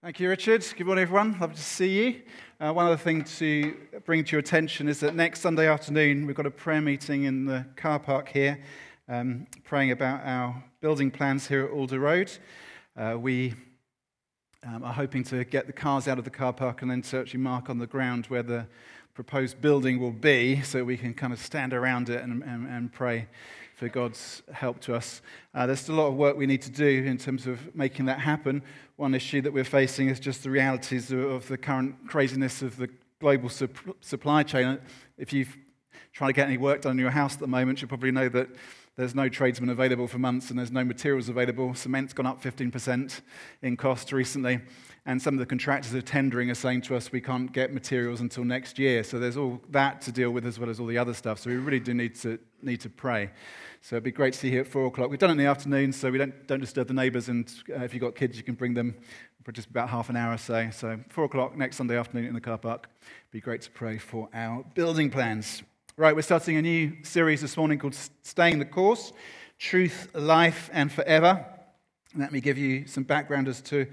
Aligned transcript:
Thank 0.00 0.20
you, 0.20 0.28
Richard. 0.28 0.64
Good 0.76 0.86
morning, 0.86 1.02
everyone. 1.02 1.36
Love 1.40 1.54
to 1.54 1.60
see 1.60 2.04
you. 2.04 2.20
Uh, 2.60 2.72
one 2.72 2.86
other 2.86 2.96
thing 2.96 3.24
to 3.24 3.76
bring 4.06 4.22
to 4.22 4.30
your 4.30 4.38
attention 4.38 4.86
is 4.86 5.00
that 5.00 5.16
next 5.16 5.40
Sunday 5.40 5.66
afternoon, 5.66 6.24
we've 6.24 6.36
got 6.36 6.46
a 6.46 6.52
prayer 6.52 6.80
meeting 6.80 7.24
in 7.24 7.46
the 7.46 7.66
car 7.74 7.98
park 7.98 8.28
here, 8.28 8.60
um, 9.08 9.48
praying 9.64 9.90
about 9.90 10.20
our 10.24 10.62
building 10.80 11.10
plans 11.10 11.48
here 11.48 11.64
at 11.64 11.72
Alder 11.72 11.98
Road. 11.98 12.30
Uh, 12.96 13.16
we 13.18 13.54
um, 14.64 14.84
are 14.84 14.92
hoping 14.92 15.24
to 15.24 15.42
get 15.42 15.66
the 15.66 15.72
cars 15.72 16.06
out 16.06 16.16
of 16.16 16.22
the 16.22 16.30
car 16.30 16.52
park 16.52 16.82
and 16.82 16.90
then 16.92 17.02
to 17.02 17.18
actually 17.18 17.40
mark 17.40 17.68
on 17.68 17.78
the 17.78 17.86
ground 17.88 18.26
where 18.26 18.44
the 18.44 18.68
proposed 19.14 19.60
building 19.60 19.98
will 19.98 20.12
be 20.12 20.62
so 20.62 20.84
we 20.84 20.96
can 20.96 21.12
kind 21.12 21.32
of 21.32 21.40
stand 21.40 21.74
around 21.74 22.08
it 22.08 22.22
and, 22.22 22.44
and, 22.44 22.68
and 22.68 22.92
pray 22.92 23.26
for 23.78 23.88
God's 23.88 24.42
help 24.52 24.80
to 24.80 24.94
us. 24.96 25.22
Uh, 25.54 25.64
there's 25.64 25.78
still 25.78 25.94
a 25.94 26.00
lot 26.00 26.08
of 26.08 26.14
work 26.14 26.36
we 26.36 26.46
need 26.46 26.62
to 26.62 26.70
do 26.70 27.04
in 27.06 27.16
terms 27.16 27.46
of 27.46 27.76
making 27.76 28.06
that 28.06 28.18
happen. 28.18 28.60
One 28.96 29.14
issue 29.14 29.40
that 29.42 29.52
we're 29.52 29.62
facing 29.62 30.08
is 30.08 30.18
just 30.18 30.42
the 30.42 30.50
realities 30.50 31.12
of, 31.12 31.20
of 31.20 31.46
the 31.46 31.56
current 31.56 31.94
craziness 32.08 32.60
of 32.60 32.76
the 32.76 32.90
global 33.20 33.48
sup- 33.48 33.70
supply 34.00 34.42
chain. 34.42 34.80
If 35.16 35.32
you've 35.32 35.56
tried 36.12 36.26
to 36.26 36.32
get 36.32 36.48
any 36.48 36.58
work 36.58 36.82
done 36.82 36.92
in 36.92 36.98
your 36.98 37.12
house 37.12 37.34
at 37.34 37.38
the 37.38 37.46
moment, 37.46 37.80
you 37.80 37.86
probably 37.86 38.10
know 38.10 38.28
that 38.28 38.48
there's 38.96 39.14
no 39.14 39.28
tradesmen 39.28 39.70
available 39.70 40.08
for 40.08 40.18
months 40.18 40.50
and 40.50 40.58
there's 40.58 40.72
no 40.72 40.82
materials 40.82 41.28
available. 41.28 41.72
Cement's 41.72 42.12
gone 42.12 42.26
up 42.26 42.42
15% 42.42 43.20
in 43.62 43.76
cost 43.76 44.12
recently. 44.12 44.58
And 45.06 45.22
some 45.22 45.34
of 45.34 45.40
the 45.40 45.46
contractors 45.46 45.94
are 45.94 46.02
tendering 46.02 46.50
are 46.50 46.54
saying 46.54 46.82
to 46.82 46.96
us 46.96 47.10
we 47.10 47.20
can't 47.20 47.50
get 47.52 47.72
materials 47.72 48.20
until 48.20 48.44
next 48.44 48.78
year. 48.78 49.02
So 49.02 49.18
there's 49.18 49.36
all 49.36 49.60
that 49.70 50.00
to 50.02 50.12
deal 50.12 50.30
with 50.30 50.44
as 50.44 50.58
well 50.58 50.68
as 50.68 50.80
all 50.80 50.86
the 50.86 50.98
other 50.98 51.14
stuff. 51.14 51.38
So 51.38 51.50
we 51.50 51.56
really 51.56 51.80
do 51.80 51.94
need 51.94 52.14
to, 52.16 52.38
need 52.62 52.80
to 52.82 52.90
pray. 52.90 53.30
So 53.80 53.96
it'd 53.96 54.04
be 54.04 54.10
great 54.12 54.34
to 54.34 54.38
see 54.38 54.48
you 54.48 54.54
here 54.54 54.60
at 54.62 54.66
four 54.66 54.86
o'clock. 54.86 55.08
We've 55.08 55.18
done 55.18 55.30
it 55.30 55.32
in 55.32 55.38
the 55.38 55.46
afternoon, 55.46 55.92
so 55.92 56.10
we 56.10 56.18
don't, 56.18 56.46
don't 56.46 56.60
disturb 56.60 56.88
the 56.88 56.94
neighbours. 56.94 57.28
And 57.28 57.50
uh, 57.70 57.82
if 57.82 57.94
you've 57.94 58.02
got 58.02 58.14
kids, 58.14 58.36
you 58.36 58.42
can 58.42 58.54
bring 58.54 58.74
them 58.74 58.94
for 59.44 59.52
just 59.52 59.70
about 59.70 59.88
half 59.88 60.10
an 60.10 60.16
hour 60.16 60.34
or 60.34 60.38
so. 60.38 60.68
So 60.70 60.98
four 61.08 61.24
o'clock 61.24 61.56
next 61.56 61.76
Sunday 61.76 61.96
afternoon 61.96 62.26
in 62.26 62.34
the 62.34 62.40
car 62.40 62.58
park. 62.58 62.88
It'd 63.00 63.32
be 63.32 63.40
great 63.40 63.62
to 63.62 63.70
pray 63.70 63.96
for 63.96 64.28
our 64.34 64.64
building 64.74 65.10
plans. 65.10 65.62
Right, 65.96 66.14
we're 66.14 66.22
starting 66.22 66.56
a 66.56 66.62
new 66.62 67.02
series 67.02 67.40
this 67.40 67.56
morning 67.56 67.78
called 67.78 67.96
Staying 68.22 68.58
the 68.58 68.64
Course 68.64 69.12
Truth, 69.58 70.10
Life, 70.14 70.70
and 70.72 70.92
Forever. 70.92 71.44
Let 72.14 72.30
me 72.30 72.40
give 72.40 72.56
you 72.56 72.86
some 72.86 73.02
background 73.02 73.48
as 73.48 73.60
to 73.62 73.86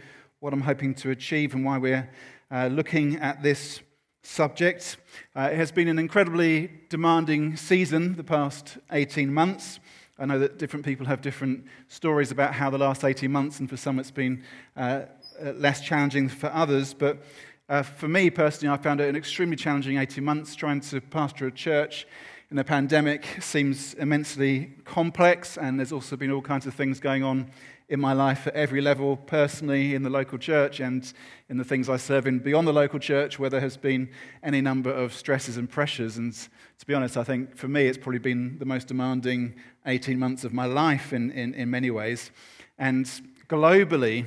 what 0.45 0.53
I'm 0.53 0.61
hoping 0.61 0.93
to 0.93 1.09
achieve 1.09 1.55
and 1.55 1.65
why 1.65 1.79
we're 1.79 2.07
uh, 2.51 2.67
looking 2.67 3.15
at 3.15 3.41
this 3.41 3.79
subject. 4.21 4.97
Uh, 5.35 5.49
it 5.51 5.55
has 5.55 5.71
been 5.71 5.87
an 5.87 5.97
incredibly 5.97 6.69
demanding 6.87 7.57
season 7.57 8.15
the 8.15 8.23
past 8.23 8.77
18 8.91 9.33
months. 9.33 9.79
I 10.19 10.27
know 10.27 10.37
that 10.37 10.59
different 10.59 10.85
people 10.85 11.07
have 11.07 11.21
different 11.21 11.65
stories 11.87 12.29
about 12.29 12.53
how 12.53 12.69
the 12.69 12.77
last 12.77 13.03
18 13.03 13.31
months, 13.31 13.59
and 13.59 13.67
for 13.67 13.75
some 13.75 13.97
it's 13.97 14.11
been 14.11 14.43
uh, 14.77 15.05
uh 15.43 15.53
less 15.53 15.81
challenging 15.81 16.29
for 16.29 16.53
others. 16.53 16.93
But 16.93 17.23
uh, 17.67 17.81
for 17.81 18.07
me 18.07 18.29
personally, 18.29 18.71
I 18.71 18.77
found 18.77 19.01
it 19.01 19.09
an 19.09 19.15
extremely 19.15 19.55
challenging 19.55 19.97
18 19.97 20.23
months 20.23 20.53
trying 20.53 20.81
to 20.81 21.01
pastor 21.01 21.47
a 21.47 21.51
church 21.51 22.05
in 22.51 22.59
a 22.59 22.63
pandemic 22.63 23.25
seems 23.41 23.95
immensely 23.95 24.75
complex, 24.83 25.57
and 25.57 25.79
there's 25.79 25.91
also 25.91 26.15
been 26.15 26.29
all 26.29 26.43
kinds 26.43 26.67
of 26.67 26.75
things 26.75 26.99
going 26.99 27.23
on 27.23 27.49
in 27.87 27.99
my 27.99 28.13
life 28.13 28.47
at 28.47 28.55
every 28.55 28.81
level, 28.81 29.15
personally, 29.15 29.93
in 29.93 30.03
the 30.03 30.09
local 30.09 30.37
church, 30.37 30.79
and 30.79 31.13
in 31.49 31.57
the 31.57 31.63
things 31.63 31.87
I 31.87 31.97
serve 31.97 32.25
in 32.25 32.39
beyond 32.39 32.67
the 32.67 32.73
local 32.73 32.99
church, 32.99 33.37
where 33.37 33.49
there 33.49 33.61
has 33.61 33.77
been 33.77 34.09
any 34.41 34.61
number 34.61 34.89
of 34.89 35.13
stresses 35.13 35.57
and 35.57 35.69
pressures. 35.69 36.17
And 36.17 36.33
to 36.33 36.85
be 36.87 36.93
honest, 36.93 37.15
I 37.15 37.23
think 37.23 37.55
for 37.55 37.67
me, 37.67 37.85
it's 37.85 37.97
probably 37.97 38.19
been 38.19 38.57
the 38.57 38.65
most 38.65 38.87
demanding 38.87 39.55
18 39.85 40.17
months 40.17 40.43
of 40.43 40.53
my 40.53 40.65
life 40.65 41.13
in, 41.13 41.31
in, 41.31 41.53
in 41.53 41.69
many 41.69 41.91
ways. 41.91 42.31
And 42.77 43.05
globally, 43.47 44.25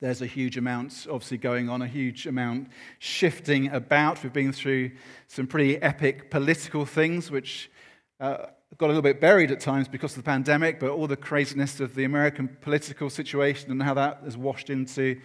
there's 0.00 0.20
a 0.20 0.26
huge 0.26 0.58
amount 0.58 1.06
obviously 1.10 1.38
going 1.38 1.70
on, 1.70 1.80
a 1.80 1.86
huge 1.86 2.26
amount 2.26 2.68
shifting 2.98 3.70
about. 3.70 4.22
We've 4.22 4.32
been 4.32 4.52
through 4.52 4.90
some 5.26 5.46
pretty 5.46 5.80
epic 5.80 6.30
political 6.30 6.84
things, 6.84 7.30
which 7.30 7.70
uh, 8.20 8.46
got 8.78 8.86
a 8.86 8.88
little 8.88 9.02
bit 9.02 9.20
buried 9.20 9.50
at 9.50 9.60
times 9.60 9.88
because 9.88 10.12
of 10.12 10.22
the 10.22 10.28
pandemic, 10.28 10.80
but 10.80 10.90
all 10.90 11.06
the 11.06 11.16
craziness 11.16 11.80
of 11.80 11.94
the 11.94 12.04
American 12.04 12.48
political 12.60 13.08
situation 13.08 13.70
and 13.70 13.82
how 13.82 13.94
that 13.94 14.20
has 14.24 14.36
washed 14.36 14.70
into, 14.70 15.18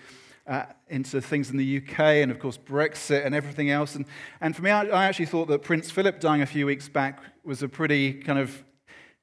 uh, 0.47 0.63
into 0.89 1.19
things 1.19 1.49
in 1.49 1.57
the 1.57 1.77
UK 1.77 1.99
and, 1.99 2.31
of 2.31 2.39
course, 2.39 2.57
Brexit 2.57 3.25
and 3.25 3.35
everything 3.35 3.69
else. 3.69 3.95
And, 3.95 4.05
and 4.39 4.55
for 4.55 4.61
me, 4.61 4.69
I, 4.69 4.85
I 4.85 5.05
actually 5.05 5.25
thought 5.25 5.47
that 5.49 5.63
Prince 5.63 5.91
Philip 5.91 6.19
dying 6.19 6.41
a 6.41 6.45
few 6.45 6.65
weeks 6.65 6.87
back 6.87 7.19
was 7.43 7.61
a 7.61 7.67
pretty 7.67 8.13
kind 8.13 8.39
of 8.39 8.63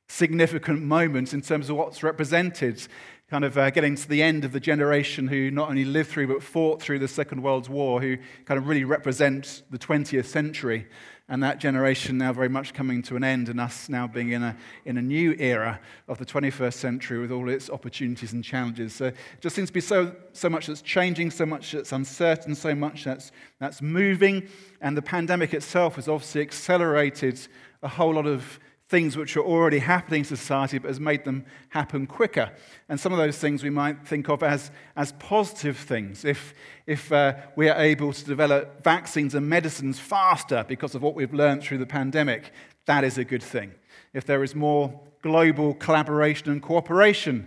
significant 0.09 0.83
moment 0.83 1.33
in 1.33 1.41
terms 1.41 1.71
of 1.71 1.77
what's 1.77 2.03
represented 2.03 2.87
kind 3.31 3.45
of 3.45 3.59
uh, 3.59 3.69
getting 3.71 3.95
to 3.95 4.09
the 4.09 4.23
end 4.23 4.45
of 4.45 4.53
the 4.53 4.61
generation 4.61 5.29
who 5.29 5.51
not 5.51 5.69
only 5.69 5.85
lived 5.85 6.09
through 6.09 6.27
but 6.27 6.43
fought 6.43 6.81
through 6.81 6.99
the 6.99 7.07
Second 7.07 7.43
World 7.43 7.69
War, 7.69 8.01
who 8.01 8.17
kind 8.47 8.57
of 8.57 8.67
really 8.67 8.85
represent 8.85 9.63
the 9.71 9.79
20th 9.79 10.25
century 10.25 10.87
and 11.29 11.43
that 11.43 11.59
generation 11.59 12.17
now 12.17 12.33
very 12.33 12.49
much 12.49 12.73
coming 12.73 13.03
to 13.03 13.17
an 13.17 13.23
end, 13.23 13.49
and 13.49 13.61
us 13.61 13.89
now 13.89 14.07
being 14.07 14.33
in 14.33 14.43
a, 14.43 14.57
in 14.87 14.97
a 14.97 15.03
new 15.03 15.35
era 15.39 15.79
of 16.09 16.19
the 16.19 16.25
21st 16.25 16.73
century 16.73 17.19
with 17.19 17.31
all 17.31 17.49
its 17.49 17.69
opportunities 17.69 18.33
and 18.33 18.43
challenges. 18.43 18.95
So 18.95 19.07
it 19.07 19.17
just 19.41 19.55
seems 19.55 19.69
to 19.69 19.75
be 19.75 19.81
so, 19.81 20.15
so 20.33 20.49
much 20.49 20.67
that's 20.67 20.81
changing, 20.81 21.31
so 21.31 21.45
much 21.45 21.73
that's 21.73 21.93
uncertain, 21.93 22.55
so 22.55 22.75
much 22.75 23.05
that's, 23.05 23.31
that's 23.59 23.83
moving. 23.83 24.49
And 24.81 24.97
the 24.97 25.03
pandemic 25.03 25.53
itself 25.53 25.97
has 25.97 26.09
obviously 26.09 26.41
accelerated 26.41 27.39
a 27.83 27.89
whole 27.89 28.15
lot 28.15 28.27
of 28.27 28.59
things 28.89 29.17
which 29.17 29.37
are 29.37 29.45
already 29.45 29.79
happening 29.79 30.21
in 30.21 30.25
society 30.25 30.79
but 30.79 30.89
has 30.89 30.99
made 30.99 31.25
them 31.25 31.45
happen 31.69 32.07
quicker. 32.07 32.51
And 32.89 32.99
some 32.99 33.13
of 33.13 33.19
those 33.19 33.37
things 33.37 33.63
we 33.63 33.71
might 33.71 34.07
think 34.07 34.29
of 34.31 34.43
as, 34.43 34.71
as 34.97 35.13
positive 35.13 35.77
things. 35.77 36.25
If, 36.25 36.55
if 36.87 37.13
uh, 37.13 37.35
we 37.55 37.69
are 37.69 37.79
able 37.79 38.15
to 38.15 38.25
develop 38.25 38.83
vaccines 38.83 39.35
and 39.35 39.49
medicines 39.49 39.99
faster 39.99 40.65
because 40.67 40.95
of 40.95 41.03
what 41.03 41.15
we've 41.15 41.35
learned 41.35 41.63
through 41.63 41.79
the 41.79 41.87
pandemic, 41.87 42.51
that 42.87 43.05
is 43.05 43.19
a 43.19 43.25
good 43.25 43.43
thing. 43.43 43.75
If 44.15 44.25
there 44.25 44.43
is 44.43 44.55
more 44.55 44.99
global 45.21 45.75
collaboration 45.75 46.51
and 46.51 46.63
cooperation, 46.63 47.47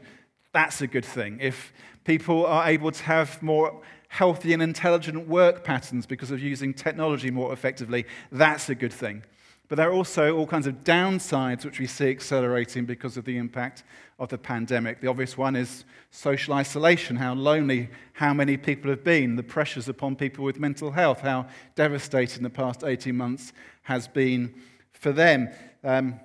that's 0.54 0.82
a 0.82 0.88
good 0.88 1.06
thing. 1.06 1.40
If 1.42 1.74
people 2.04 2.46
are 2.46 2.68
able 2.68 2.92
to 2.92 3.04
have 3.04 3.42
more 3.42 3.82
healthy 4.10 4.54
and 4.54 4.62
intelligent 4.62 5.28
work 5.28 5.64
patterns 5.64 6.06
because 6.06 6.30
of 6.30 6.40
using 6.40 6.74
technology 6.74 7.32
more 7.32 7.52
effectively, 7.52 8.06
that's 8.32 8.70
a 8.70 8.76
good 8.76 8.94
thing. 8.94 9.24
But 9.72 9.78
there 9.78 9.90
are 9.90 9.94
also 9.94 10.36
all 10.36 10.48
kinds 10.48 10.68
of 10.68 10.84
downsides 10.84 11.64
which 11.64 11.80
we 11.80 11.88
see 11.88 12.10
accelerating 12.10 12.84
because 12.84 13.16
of 13.16 13.24
the 13.24 13.38
impact 13.38 13.84
of 14.20 14.28
the 14.28 14.38
pandemic. 14.38 15.00
The 15.00 15.08
obvious 15.08 15.38
one 15.38 15.56
is 15.56 15.86
social 16.10 16.56
isolation, 16.56 17.16
how 17.16 17.36
lonely 17.36 17.88
how 18.12 18.34
many 18.34 18.58
people 18.58 18.90
have 18.90 19.06
been, 19.06 19.38
the 19.38 19.44
pressures 19.44 19.88
upon 19.88 20.18
people 20.18 20.44
with 20.44 20.60
mental 20.60 20.92
health, 20.92 21.22
how 21.22 21.48
devastating 21.76 22.44
the 22.44 22.50
past 22.50 22.84
18 22.84 23.16
months 23.16 23.54
has 23.84 24.10
been 24.10 24.54
for 24.92 25.14
them. 25.14 25.48
Um, 25.86 26.20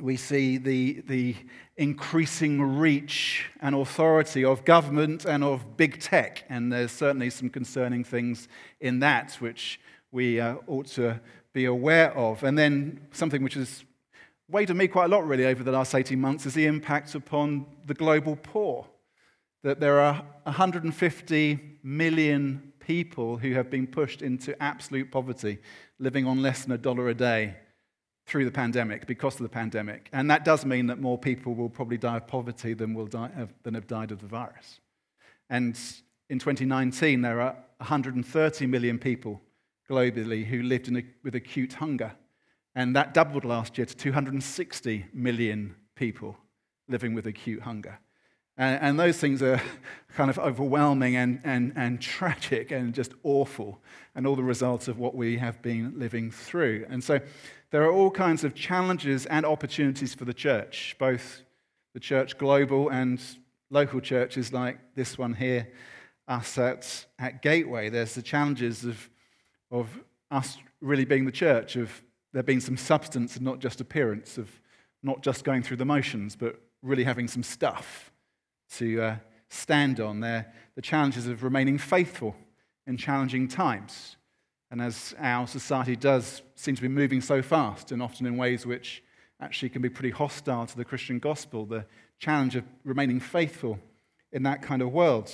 we 0.00 0.16
see 0.16 0.56
the, 0.56 1.02
the 1.08 1.36
increasing 1.76 2.78
reach 2.78 3.50
and 3.60 3.74
authority 3.74 4.46
of 4.46 4.64
government 4.64 5.26
and 5.26 5.44
of 5.44 5.76
big 5.76 6.00
tech, 6.00 6.44
and 6.48 6.72
there's 6.72 6.92
certainly 6.92 7.28
some 7.28 7.50
concerning 7.50 8.02
things 8.02 8.48
in 8.80 9.00
that 9.00 9.34
which 9.40 9.78
we 10.10 10.40
uh, 10.40 10.56
ought 10.66 10.86
to 10.86 11.20
be 11.52 11.64
aware 11.64 12.16
of. 12.16 12.42
And 12.42 12.56
then 12.56 13.06
something 13.12 13.42
which 13.42 13.54
has 13.54 13.84
weighed 14.48 14.70
on 14.70 14.76
me 14.76 14.88
quite 14.88 15.06
a 15.06 15.08
lot, 15.08 15.26
really, 15.26 15.46
over 15.46 15.62
the 15.62 15.72
last 15.72 15.94
18 15.94 16.20
months 16.20 16.46
is 16.46 16.54
the 16.54 16.66
impact 16.66 17.14
upon 17.14 17.66
the 17.86 17.94
global 17.94 18.36
poor. 18.36 18.86
That 19.62 19.80
there 19.80 20.00
are 20.00 20.24
150 20.44 21.78
million 21.82 22.72
people 22.80 23.36
who 23.36 23.52
have 23.54 23.70
been 23.70 23.86
pushed 23.86 24.22
into 24.22 24.60
absolute 24.62 25.10
poverty, 25.10 25.58
living 25.98 26.26
on 26.26 26.42
less 26.42 26.62
than 26.62 26.72
a 26.72 26.78
dollar 26.78 27.08
a 27.08 27.14
day 27.14 27.56
through 28.26 28.44
the 28.44 28.50
pandemic, 28.50 29.06
because 29.06 29.34
of 29.34 29.42
the 29.42 29.48
pandemic. 29.48 30.08
And 30.12 30.30
that 30.30 30.44
does 30.44 30.64
mean 30.64 30.86
that 30.86 31.00
more 31.00 31.18
people 31.18 31.54
will 31.54 31.70
probably 31.70 31.96
die 31.96 32.18
of 32.18 32.26
poverty 32.26 32.74
than, 32.74 32.94
will 32.94 33.06
die 33.06 33.30
of, 33.36 33.52
than 33.62 33.74
have 33.74 33.86
died 33.86 34.12
of 34.12 34.20
the 34.20 34.26
virus. 34.26 34.80
And 35.50 35.78
in 36.28 36.38
2019, 36.38 37.22
there 37.22 37.40
are 37.40 37.56
130 37.78 38.66
million 38.66 38.98
people 38.98 39.40
globally 39.88 40.44
who 40.44 40.62
lived 40.62 40.94
a, 40.94 41.02
with 41.22 41.34
acute 41.34 41.74
hunger. 41.74 42.12
And 42.74 42.94
that 42.94 43.14
doubled 43.14 43.44
last 43.44 43.78
year 43.78 43.86
to 43.86 43.96
260 43.96 45.06
million 45.12 45.74
people 45.94 46.36
living 46.88 47.14
with 47.14 47.26
acute 47.26 47.62
hunger. 47.62 47.98
And, 48.56 48.82
and 48.82 49.00
those 49.00 49.18
things 49.18 49.42
are 49.42 49.60
kind 50.16 50.30
of 50.30 50.38
overwhelming 50.38 51.16
and, 51.16 51.40
and, 51.44 51.72
and 51.76 52.00
tragic 52.00 52.70
and 52.70 52.94
just 52.94 53.12
awful, 53.22 53.80
and 54.14 54.26
all 54.26 54.36
the 54.36 54.42
results 54.42 54.88
of 54.88 54.98
what 54.98 55.14
we 55.14 55.38
have 55.38 55.62
been 55.62 55.98
living 55.98 56.30
through. 56.30 56.86
And 56.88 57.02
so 57.02 57.20
there 57.70 57.82
are 57.82 57.92
all 57.92 58.10
kinds 58.10 58.44
of 58.44 58.54
challenges 58.54 59.26
and 59.26 59.46
opportunities 59.46 60.14
for 60.14 60.24
the 60.24 60.34
church, 60.34 60.96
both 60.98 61.42
the 61.94 62.00
church 62.00 62.38
global 62.38 62.88
and 62.90 63.20
local 63.70 64.00
churches 64.00 64.52
like 64.52 64.78
this 64.94 65.18
one 65.18 65.34
here, 65.34 65.68
us 66.26 66.58
at, 66.58 67.06
at 67.18 67.42
Gateway. 67.42 67.88
There's 67.88 68.14
the 68.14 68.22
challenges 68.22 68.84
of 68.84 69.08
of 69.70 69.88
us 70.30 70.58
really 70.80 71.04
being 71.04 71.24
the 71.24 71.32
church, 71.32 71.76
of 71.76 72.02
there 72.32 72.42
being 72.42 72.60
some 72.60 72.76
substance 72.76 73.36
and 73.36 73.44
not 73.44 73.58
just 73.58 73.80
appearance, 73.80 74.38
of 74.38 74.48
not 75.02 75.22
just 75.22 75.44
going 75.44 75.62
through 75.62 75.76
the 75.76 75.84
motions, 75.84 76.36
but 76.36 76.60
really 76.82 77.04
having 77.04 77.28
some 77.28 77.42
stuff 77.42 78.12
to, 78.76 79.00
uh, 79.00 79.16
stand 79.48 80.00
on. 80.00 80.20
They're 80.20 80.46
the 80.74 80.82
challenges 80.82 81.26
of 81.26 81.42
remaining 81.42 81.78
faithful 81.78 82.36
in 82.86 82.96
challenging 82.96 83.48
times. 83.48 84.16
And 84.70 84.82
as 84.82 85.14
our 85.18 85.46
society 85.46 85.96
does 85.96 86.42
seem 86.54 86.76
to 86.76 86.82
be 86.82 86.88
moving 86.88 87.20
so 87.20 87.40
fast, 87.40 87.90
and 87.90 88.02
often 88.02 88.26
in 88.26 88.36
ways 88.36 88.66
which 88.66 89.02
actually 89.40 89.70
can 89.70 89.80
be 89.80 89.88
pretty 89.88 90.10
hostile 90.10 90.66
to 90.66 90.76
the 90.76 90.84
Christian 90.84 91.18
gospel, 91.18 91.64
the 91.64 91.86
challenge 92.18 92.56
of 92.56 92.64
remaining 92.84 93.20
faithful 93.20 93.78
in 94.32 94.42
that 94.42 94.60
kind 94.60 94.82
of 94.82 94.92
world. 94.92 95.32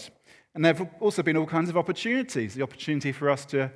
And 0.55 0.65
there 0.65 0.75
have 0.75 0.89
also 1.01 1.23
been 1.23 1.37
all 1.37 1.47
kinds 1.47 1.69
of 1.69 1.77
opportunities 1.77 2.55
the 2.55 2.63
opportunity 2.63 3.11
for 3.11 3.29
us 3.29 3.45
to 3.47 3.73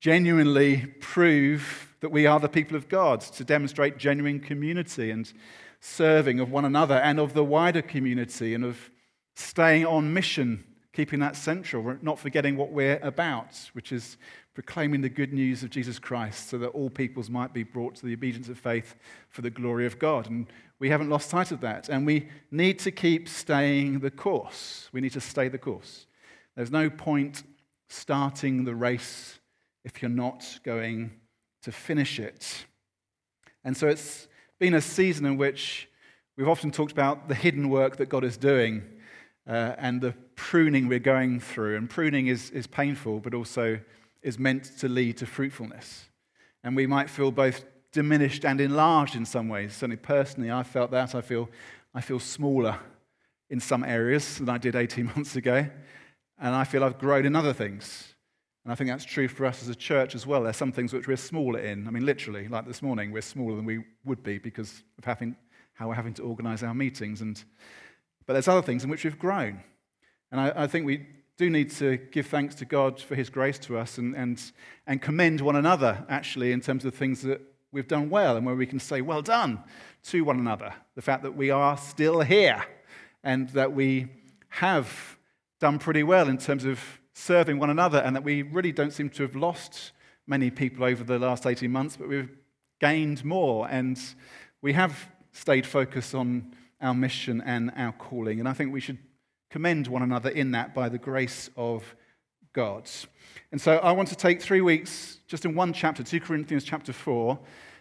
genuinely 0.00 0.86
prove 1.00 1.94
that 2.00 2.10
we 2.10 2.26
are 2.26 2.38
the 2.38 2.48
people 2.48 2.76
of 2.76 2.88
God, 2.88 3.20
to 3.20 3.44
demonstrate 3.44 3.98
genuine 3.98 4.40
community 4.40 5.10
and 5.10 5.32
serving 5.80 6.40
of 6.40 6.50
one 6.50 6.64
another 6.64 6.94
and 6.94 7.18
of 7.18 7.34
the 7.34 7.44
wider 7.44 7.82
community, 7.82 8.54
and 8.54 8.64
of 8.64 8.90
staying 9.34 9.86
on 9.86 10.12
mission, 10.12 10.64
keeping 10.92 11.20
that 11.20 11.36
central, 11.36 11.96
not 12.02 12.18
forgetting 12.18 12.56
what 12.56 12.70
we're 12.70 12.98
about, 13.02 13.70
which 13.72 13.92
is 13.92 14.16
proclaiming 14.54 15.00
the 15.00 15.08
good 15.08 15.32
news 15.32 15.62
of 15.62 15.70
Jesus 15.70 16.00
Christ 16.00 16.48
so 16.48 16.58
that 16.58 16.70
all 16.70 16.90
peoples 16.90 17.30
might 17.30 17.54
be 17.54 17.62
brought 17.62 17.94
to 17.94 18.06
the 18.06 18.12
obedience 18.12 18.48
of 18.48 18.58
faith 18.58 18.96
for 19.28 19.42
the 19.42 19.50
glory 19.50 19.86
of 19.86 20.00
God. 20.00 20.28
And 20.28 20.48
we 20.80 20.90
haven't 20.90 21.10
lost 21.10 21.30
sight 21.30 21.52
of 21.52 21.60
that. 21.60 21.88
And 21.88 22.04
we 22.04 22.28
need 22.50 22.80
to 22.80 22.90
keep 22.90 23.28
staying 23.28 24.00
the 24.00 24.10
course. 24.10 24.88
We 24.90 25.00
need 25.00 25.12
to 25.12 25.20
stay 25.20 25.46
the 25.46 25.58
course. 25.58 26.06
There's 26.56 26.72
no 26.72 26.90
point 26.90 27.44
starting 27.88 28.64
the 28.64 28.74
race 28.74 29.38
if 29.84 30.02
you're 30.02 30.10
not 30.10 30.58
going 30.64 31.12
to 31.62 31.72
finish 31.72 32.18
it. 32.18 32.66
And 33.64 33.76
so 33.76 33.88
it's 33.88 34.28
been 34.58 34.74
a 34.74 34.80
season 34.80 35.26
in 35.26 35.36
which 35.36 35.88
we've 36.36 36.48
often 36.48 36.70
talked 36.70 36.92
about 36.92 37.28
the 37.28 37.34
hidden 37.34 37.68
work 37.68 37.96
that 37.96 38.08
God 38.08 38.24
is 38.24 38.36
doing 38.36 38.82
uh, 39.46 39.74
and 39.78 40.00
the 40.00 40.14
pruning 40.36 40.88
we're 40.88 40.98
going 40.98 41.40
through. 41.40 41.76
And 41.76 41.88
pruning 41.88 42.26
is, 42.26 42.50
is 42.50 42.66
painful, 42.66 43.20
but 43.20 43.34
also 43.34 43.80
is 44.22 44.38
meant 44.38 44.64
to 44.78 44.88
lead 44.88 45.16
to 45.18 45.26
fruitfulness. 45.26 46.06
And 46.62 46.76
we 46.76 46.86
might 46.86 47.08
feel 47.08 47.30
both 47.30 47.64
diminished 47.92 48.44
and 48.44 48.60
enlarged 48.60 49.14
in 49.14 49.24
some 49.24 49.48
ways. 49.48 49.72
Certainly, 49.72 49.96
personally, 49.96 50.50
I 50.50 50.62
felt 50.62 50.90
that. 50.90 51.14
I 51.14 51.20
feel, 51.20 51.48
I 51.94 52.00
feel 52.00 52.20
smaller 52.20 52.78
in 53.50 53.60
some 53.60 53.84
areas 53.84 54.38
than 54.38 54.48
I 54.48 54.58
did 54.58 54.76
18 54.76 55.06
months 55.16 55.36
ago. 55.36 55.66
And 56.38 56.54
I 56.54 56.64
feel 56.64 56.84
I've 56.84 56.98
grown 56.98 57.26
in 57.26 57.34
other 57.34 57.52
things. 57.52 58.14
And 58.68 58.72
I 58.74 58.76
think 58.76 58.90
that's 58.90 59.06
true 59.06 59.28
for 59.28 59.46
us 59.46 59.62
as 59.62 59.70
a 59.70 59.74
church 59.74 60.14
as 60.14 60.26
well. 60.26 60.42
There's 60.42 60.58
some 60.58 60.72
things 60.72 60.92
which 60.92 61.08
we're 61.08 61.16
smaller 61.16 61.58
in. 61.58 61.88
I 61.88 61.90
mean, 61.90 62.04
literally, 62.04 62.48
like 62.48 62.66
this 62.66 62.82
morning, 62.82 63.12
we're 63.12 63.22
smaller 63.22 63.56
than 63.56 63.64
we 63.64 63.82
would 64.04 64.22
be 64.22 64.36
because 64.36 64.82
of 64.98 65.06
having, 65.06 65.36
how 65.72 65.88
we're 65.88 65.94
having 65.94 66.12
to 66.12 66.22
organize 66.22 66.62
our 66.62 66.74
meetings. 66.74 67.22
And, 67.22 67.42
but 68.26 68.34
there's 68.34 68.46
other 68.46 68.60
things 68.60 68.84
in 68.84 68.90
which 68.90 69.04
we've 69.04 69.18
grown. 69.18 69.62
And 70.30 70.38
I, 70.38 70.52
I 70.54 70.66
think 70.66 70.84
we 70.84 71.06
do 71.38 71.48
need 71.48 71.70
to 71.76 71.96
give 71.96 72.26
thanks 72.26 72.56
to 72.56 72.66
God 72.66 73.00
for 73.00 73.14
his 73.14 73.30
grace 73.30 73.58
to 73.60 73.78
us 73.78 73.96
and, 73.96 74.14
and, 74.14 74.38
and 74.86 75.00
commend 75.00 75.40
one 75.40 75.56
another, 75.56 76.04
actually, 76.10 76.52
in 76.52 76.60
terms 76.60 76.84
of 76.84 76.94
things 76.94 77.22
that 77.22 77.40
we've 77.72 77.88
done 77.88 78.10
well 78.10 78.36
and 78.36 78.44
where 78.44 78.54
we 78.54 78.66
can 78.66 78.80
say, 78.80 79.00
well 79.00 79.22
done 79.22 79.64
to 80.08 80.20
one 80.20 80.38
another. 80.38 80.74
The 80.94 81.00
fact 81.00 81.22
that 81.22 81.34
we 81.34 81.48
are 81.48 81.78
still 81.78 82.20
here 82.20 82.62
and 83.24 83.48
that 83.54 83.72
we 83.72 84.08
have 84.48 85.16
done 85.58 85.78
pretty 85.78 86.02
well 86.02 86.28
in 86.28 86.36
terms 86.36 86.66
of 86.66 86.97
serving 87.18 87.58
one 87.58 87.68
another 87.68 87.98
and 87.98 88.14
that 88.14 88.22
we 88.22 88.42
really 88.42 88.72
don't 88.72 88.92
seem 88.92 89.10
to 89.10 89.22
have 89.24 89.34
lost 89.34 89.92
many 90.26 90.50
people 90.50 90.84
over 90.84 91.02
the 91.02 91.18
last 91.18 91.46
18 91.46 91.70
months, 91.70 91.96
but 91.96 92.08
we've 92.08 92.30
gained 92.80 93.24
more 93.24 93.68
and 93.68 94.00
we 94.62 94.72
have 94.72 95.10
stayed 95.32 95.66
focused 95.66 96.14
on 96.14 96.54
our 96.80 96.94
mission 96.94 97.40
and 97.40 97.72
our 97.76 97.92
calling. 97.92 98.38
And 98.38 98.48
I 98.48 98.52
think 98.52 98.72
we 98.72 98.80
should 98.80 98.98
commend 99.50 99.88
one 99.88 100.02
another 100.02 100.30
in 100.30 100.52
that 100.52 100.74
by 100.74 100.88
the 100.88 100.98
grace 100.98 101.50
of 101.56 101.82
God. 102.52 102.88
And 103.50 103.60
so 103.60 103.78
I 103.78 103.92
want 103.92 104.08
to 104.10 104.16
take 104.16 104.40
three 104.40 104.60
weeks 104.60 105.18
just 105.26 105.44
in 105.44 105.54
one 105.54 105.72
chapter, 105.72 106.04
2 106.04 106.20
Corinthians 106.20 106.62
chapter 106.64 106.92
4, 106.92 107.38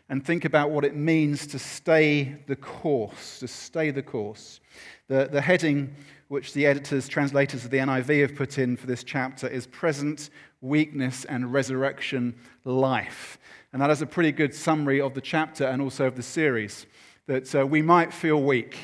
and 0.10 0.26
think 0.26 0.46
about 0.46 0.72
what 0.72 0.84
it 0.84 0.96
means 0.96 1.46
to 1.48 1.60
stay 1.60 2.38
the 2.48 2.56
course, 2.56 3.40
to 3.40 3.48
stay 3.48 3.92
the 3.92 4.02
course. 4.02 4.62
The, 5.10 5.30
the 5.32 5.42
heading 5.42 5.94
which 6.28 6.54
the 6.54 6.66
editors, 6.66 7.08
translators 7.08 7.66
of 7.66 7.72
the 7.72 7.78
NIV 7.78 8.22
have 8.22 8.36
put 8.36 8.58
in 8.58 8.76
for 8.76 8.88
this 8.88 9.04
chapter 9.04 9.48
is 9.48 9.68
Present 9.68 10.30
Weakness 10.62 11.26
and 11.26 11.54
Resurrection 11.54 12.36
Life. 12.66 13.38
And 13.72 13.82
that 13.82 13.90
is 13.90 14.02
a 14.02 14.06
pretty 14.06 14.32
good 14.32 14.54
summary 14.54 15.00
of 15.00 15.14
the 15.14 15.22
chapter 15.22 15.66
and 15.66 15.82
also 15.82 16.06
of 16.06 16.16
the 16.16 16.24
series. 16.24 16.86
That 17.28 17.54
uh, 17.54 17.66
we 17.66 17.82
might 17.82 18.14
feel 18.14 18.42
weak 18.42 18.78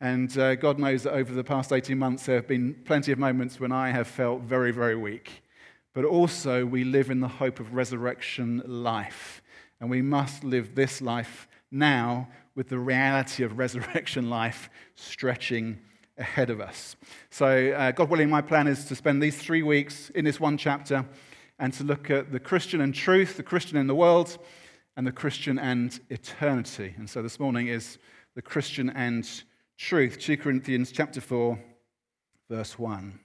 and 0.00 0.36
uh, 0.38 0.54
God 0.54 0.78
knows 0.78 1.02
that 1.02 1.12
over 1.12 1.34
the 1.34 1.44
past 1.44 1.72
18 1.72 1.98
months, 1.98 2.24
there 2.24 2.36
have 2.36 2.48
been 2.48 2.74
plenty 2.86 3.12
of 3.12 3.18
moments 3.18 3.60
when 3.60 3.70
I 3.70 3.90
have 3.90 4.06
felt 4.06 4.40
very, 4.40 4.72
very 4.72 4.96
weak. 4.96 5.42
But 5.92 6.06
also, 6.06 6.64
we 6.64 6.84
live 6.84 7.10
in 7.10 7.20
the 7.20 7.28
hope 7.28 7.60
of 7.60 7.74
resurrection 7.74 8.62
life. 8.64 9.42
And 9.78 9.90
we 9.90 10.00
must 10.00 10.42
live 10.42 10.74
this 10.74 11.02
life 11.02 11.48
now 11.70 12.28
with 12.54 12.70
the 12.70 12.78
reality 12.78 13.42
of 13.42 13.58
resurrection 13.58 14.30
life 14.30 14.70
stretching 14.94 15.78
ahead 16.20 16.50
of 16.50 16.60
us. 16.60 16.94
So, 17.30 17.72
uh, 17.72 17.90
God 17.90 18.10
willing, 18.10 18.30
my 18.30 18.42
plan 18.42 18.68
is 18.68 18.84
to 18.84 18.94
spend 18.94 19.22
these 19.22 19.36
three 19.36 19.62
weeks 19.62 20.10
in 20.10 20.24
this 20.24 20.38
one 20.38 20.56
chapter 20.56 21.04
and 21.58 21.72
to 21.74 21.84
look 21.84 22.10
at 22.10 22.30
the 22.30 22.38
Christian 22.38 22.80
and 22.80 22.94
truth, 22.94 23.36
the 23.36 23.42
Christian 23.42 23.78
in 23.78 23.86
the 23.86 23.94
world, 23.94 24.38
and 24.96 25.06
the 25.06 25.12
Christian 25.12 25.58
and 25.58 25.98
eternity. 26.10 26.94
And 26.96 27.08
so 27.08 27.22
this 27.22 27.40
morning 27.40 27.68
is 27.68 27.98
the 28.34 28.42
Christian 28.42 28.90
and 28.90 29.28
truth 29.76 30.18
2 30.18 30.36
Corinthians 30.36 30.92
chapter 30.92 31.22
4 31.22 31.58
verse 32.50 32.78
1 32.78 33.18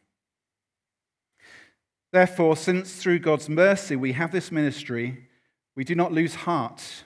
Therefore 2.14 2.56
since 2.56 2.96
through 2.96 3.20
God's 3.20 3.50
mercy 3.50 3.98
we 3.98 4.14
have 4.14 4.32
this 4.32 4.54
ministry 4.54 5.28
we 5.76 5.84
do 5.84 5.96
not 5.96 6.14
lose 6.14 6.34
heart 6.34 7.04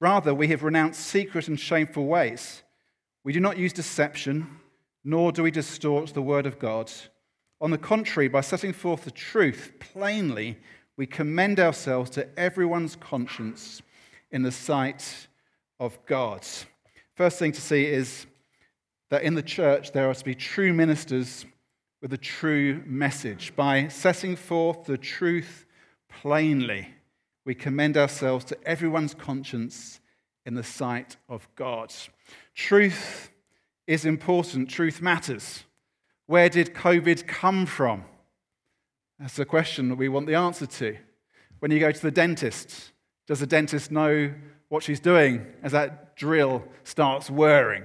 rather 0.00 0.34
we 0.34 0.48
have 0.48 0.64
renounced 0.64 1.00
secret 1.00 1.46
and 1.46 1.58
shameful 1.58 2.06
ways 2.06 2.64
we 3.22 3.32
do 3.32 3.38
not 3.38 3.58
use 3.58 3.72
deception 3.72 4.58
nor 5.04 5.32
do 5.32 5.42
we 5.42 5.50
distort 5.50 6.12
the 6.14 6.22
word 6.22 6.46
of 6.46 6.58
God 6.58 6.90
on 7.60 7.70
the 7.70 7.78
contrary 7.78 8.28
by 8.28 8.40
setting 8.40 8.72
forth 8.72 9.04
the 9.04 9.10
truth 9.10 9.72
plainly 9.80 10.58
we 10.96 11.06
commend 11.06 11.60
ourselves 11.60 12.10
to 12.10 12.28
everyone's 12.38 12.96
conscience 12.96 13.82
in 14.30 14.42
the 14.42 14.52
sight 14.52 15.28
of 15.80 15.98
God 16.06 16.46
First 17.18 17.40
thing 17.40 17.50
to 17.50 17.60
see 17.60 17.84
is 17.84 18.26
that 19.10 19.24
in 19.24 19.34
the 19.34 19.42
church 19.42 19.90
there 19.90 20.08
are 20.08 20.14
to 20.14 20.24
be 20.24 20.36
true 20.36 20.72
ministers 20.72 21.46
with 22.00 22.12
a 22.12 22.16
true 22.16 22.80
message. 22.86 23.56
By 23.56 23.88
setting 23.88 24.36
forth 24.36 24.84
the 24.84 24.96
truth 24.96 25.66
plainly, 26.08 26.94
we 27.44 27.56
commend 27.56 27.96
ourselves 27.96 28.44
to 28.44 28.58
everyone's 28.64 29.14
conscience 29.14 29.98
in 30.46 30.54
the 30.54 30.62
sight 30.62 31.16
of 31.28 31.48
God. 31.56 31.92
Truth 32.54 33.32
is 33.88 34.04
important, 34.04 34.68
truth 34.68 35.00
matters. 35.00 35.64
Where 36.26 36.50
did 36.50 36.74
COVID 36.74 37.26
come 37.26 37.64
from? 37.64 38.04
That's 39.18 39.36
the 39.36 39.46
question 39.46 39.88
that 39.88 39.96
we 39.96 40.10
want 40.10 40.26
the 40.26 40.34
answer 40.34 40.66
to. 40.66 40.96
When 41.58 41.70
you 41.70 41.80
go 41.80 41.90
to 41.90 42.02
the 42.02 42.10
dentist, 42.10 42.92
does 43.26 43.40
the 43.40 43.46
dentist 43.46 43.90
know 43.90 44.32
what 44.68 44.82
she's 44.82 45.00
doing 45.00 45.46
as 45.62 45.72
that 45.72 46.16
drill 46.16 46.62
starts 46.84 47.30
whirring? 47.30 47.84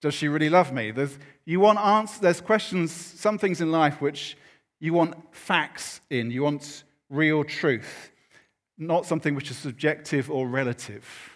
Does 0.00 0.14
she 0.14 0.28
really 0.28 0.48
love 0.48 0.72
me? 0.72 0.92
There's, 0.92 1.18
you 1.44 1.58
want 1.58 1.80
answers, 1.80 2.20
there's 2.20 2.40
questions, 2.40 2.92
some 2.92 3.36
things 3.36 3.60
in 3.60 3.72
life 3.72 4.00
which 4.00 4.36
you 4.78 4.92
want 4.92 5.34
facts 5.34 6.00
in, 6.10 6.30
you 6.30 6.44
want 6.44 6.84
real 7.10 7.42
truth, 7.42 8.12
not 8.78 9.04
something 9.04 9.34
which 9.34 9.50
is 9.50 9.56
subjective 9.56 10.30
or 10.30 10.46
relative. 10.46 11.33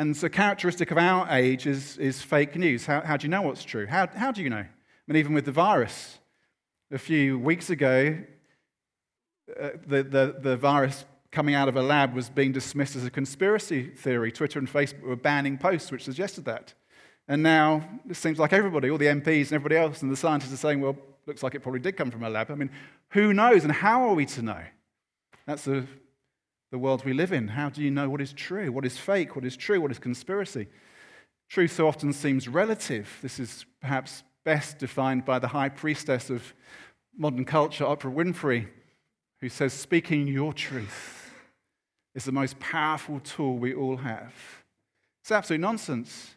And 0.00 0.16
so, 0.16 0.30
characteristic 0.30 0.90
of 0.90 0.96
our 0.96 1.28
age 1.28 1.66
is, 1.66 1.98
is 1.98 2.22
fake 2.22 2.56
news. 2.56 2.86
How, 2.86 3.02
how 3.02 3.18
do 3.18 3.26
you 3.26 3.28
know 3.28 3.42
what's 3.42 3.62
true? 3.62 3.86
How, 3.86 4.08
how 4.16 4.32
do 4.32 4.42
you 4.42 4.48
know? 4.48 4.56
I 4.56 4.66
mean, 5.06 5.16
even 5.18 5.34
with 5.34 5.44
the 5.44 5.52
virus, 5.52 6.20
a 6.90 6.96
few 6.96 7.38
weeks 7.38 7.68
ago, 7.68 8.16
uh, 9.60 9.68
the, 9.86 10.02
the, 10.02 10.36
the 10.40 10.56
virus 10.56 11.04
coming 11.30 11.54
out 11.54 11.68
of 11.68 11.76
a 11.76 11.82
lab 11.82 12.14
was 12.14 12.30
being 12.30 12.50
dismissed 12.50 12.96
as 12.96 13.04
a 13.04 13.10
conspiracy 13.10 13.90
theory. 13.90 14.32
Twitter 14.32 14.58
and 14.58 14.72
Facebook 14.72 15.02
were 15.02 15.16
banning 15.16 15.58
posts 15.58 15.92
which 15.92 16.04
suggested 16.04 16.46
that. 16.46 16.72
And 17.28 17.42
now 17.42 17.86
it 18.08 18.16
seems 18.16 18.38
like 18.38 18.54
everybody, 18.54 18.88
all 18.88 18.96
the 18.96 19.04
MPs 19.04 19.48
and 19.48 19.52
everybody 19.52 19.76
else, 19.76 20.00
and 20.00 20.10
the 20.10 20.16
scientists 20.16 20.54
are 20.54 20.56
saying, 20.56 20.80
well, 20.80 20.96
looks 21.26 21.42
like 21.42 21.54
it 21.54 21.60
probably 21.60 21.80
did 21.80 21.98
come 21.98 22.10
from 22.10 22.22
a 22.22 22.30
lab. 22.30 22.50
I 22.50 22.54
mean, 22.54 22.70
who 23.10 23.34
knows 23.34 23.64
and 23.64 23.72
how 23.72 24.08
are 24.08 24.14
we 24.14 24.24
to 24.24 24.40
know? 24.40 24.62
That's 25.44 25.64
the, 25.64 25.86
the 26.70 26.78
world 26.78 27.04
we 27.04 27.12
live 27.12 27.32
in. 27.32 27.48
How 27.48 27.68
do 27.68 27.82
you 27.82 27.90
know 27.90 28.08
what 28.08 28.20
is 28.20 28.32
true, 28.32 28.70
what 28.70 28.84
is 28.84 28.96
fake, 28.96 29.34
what 29.34 29.44
is 29.44 29.56
true, 29.56 29.80
what 29.80 29.90
is 29.90 29.98
conspiracy? 29.98 30.68
Truth 31.48 31.72
so 31.72 31.88
often 31.88 32.12
seems 32.12 32.46
relative. 32.46 33.18
This 33.22 33.40
is 33.40 33.66
perhaps 33.80 34.22
best 34.44 34.78
defined 34.78 35.24
by 35.24 35.38
the 35.38 35.48
high 35.48 35.68
priestess 35.68 36.30
of 36.30 36.54
modern 37.16 37.44
culture, 37.44 37.84
Oprah 37.84 38.14
Winfrey, 38.14 38.68
who 39.40 39.48
says, 39.48 39.72
Speaking 39.72 40.28
your 40.28 40.52
truth 40.52 41.32
is 42.14 42.24
the 42.24 42.32
most 42.32 42.58
powerful 42.60 43.20
tool 43.20 43.58
we 43.58 43.74
all 43.74 43.96
have. 43.98 44.32
It's 45.22 45.32
absolute 45.32 45.60
nonsense. 45.60 46.34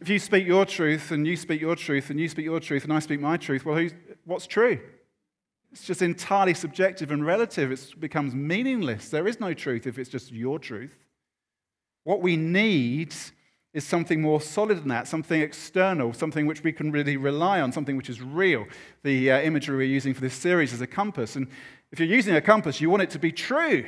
if 0.00 0.08
you 0.08 0.18
speak 0.18 0.46
your 0.46 0.66
truth 0.66 1.10
and 1.10 1.26
you 1.26 1.36
speak 1.36 1.60
your 1.60 1.76
truth 1.76 2.10
and 2.10 2.20
you 2.20 2.28
speak 2.28 2.44
your 2.44 2.60
truth 2.60 2.84
and 2.84 2.92
I 2.92 2.98
speak 2.98 3.20
my 3.20 3.36
truth, 3.36 3.64
well, 3.64 3.88
what's 4.24 4.46
true? 4.46 4.80
It's 5.74 5.82
just 5.82 6.02
entirely 6.02 6.54
subjective 6.54 7.10
and 7.10 7.26
relative. 7.26 7.72
It 7.72 7.94
becomes 7.98 8.32
meaningless. 8.32 9.08
There 9.08 9.26
is 9.26 9.40
no 9.40 9.52
truth 9.54 9.88
if 9.88 9.98
it's 9.98 10.08
just 10.08 10.30
your 10.30 10.60
truth. 10.60 10.96
What 12.04 12.22
we 12.22 12.36
need 12.36 13.12
is 13.72 13.82
something 13.82 14.22
more 14.22 14.40
solid 14.40 14.78
than 14.78 14.88
that, 14.90 15.08
something 15.08 15.40
external, 15.40 16.12
something 16.12 16.46
which 16.46 16.62
we 16.62 16.70
can 16.70 16.92
really 16.92 17.16
rely 17.16 17.60
on, 17.60 17.72
something 17.72 17.96
which 17.96 18.08
is 18.08 18.22
real. 18.22 18.66
The 19.02 19.32
uh, 19.32 19.40
imagery 19.40 19.76
we're 19.76 19.88
using 19.88 20.14
for 20.14 20.20
this 20.20 20.34
series 20.34 20.72
is 20.72 20.80
a 20.80 20.86
compass. 20.86 21.34
And 21.34 21.48
if 21.90 21.98
you're 21.98 22.08
using 22.08 22.36
a 22.36 22.40
compass, 22.40 22.80
you 22.80 22.88
want 22.88 23.02
it 23.02 23.10
to 23.10 23.18
be 23.18 23.32
true. 23.32 23.84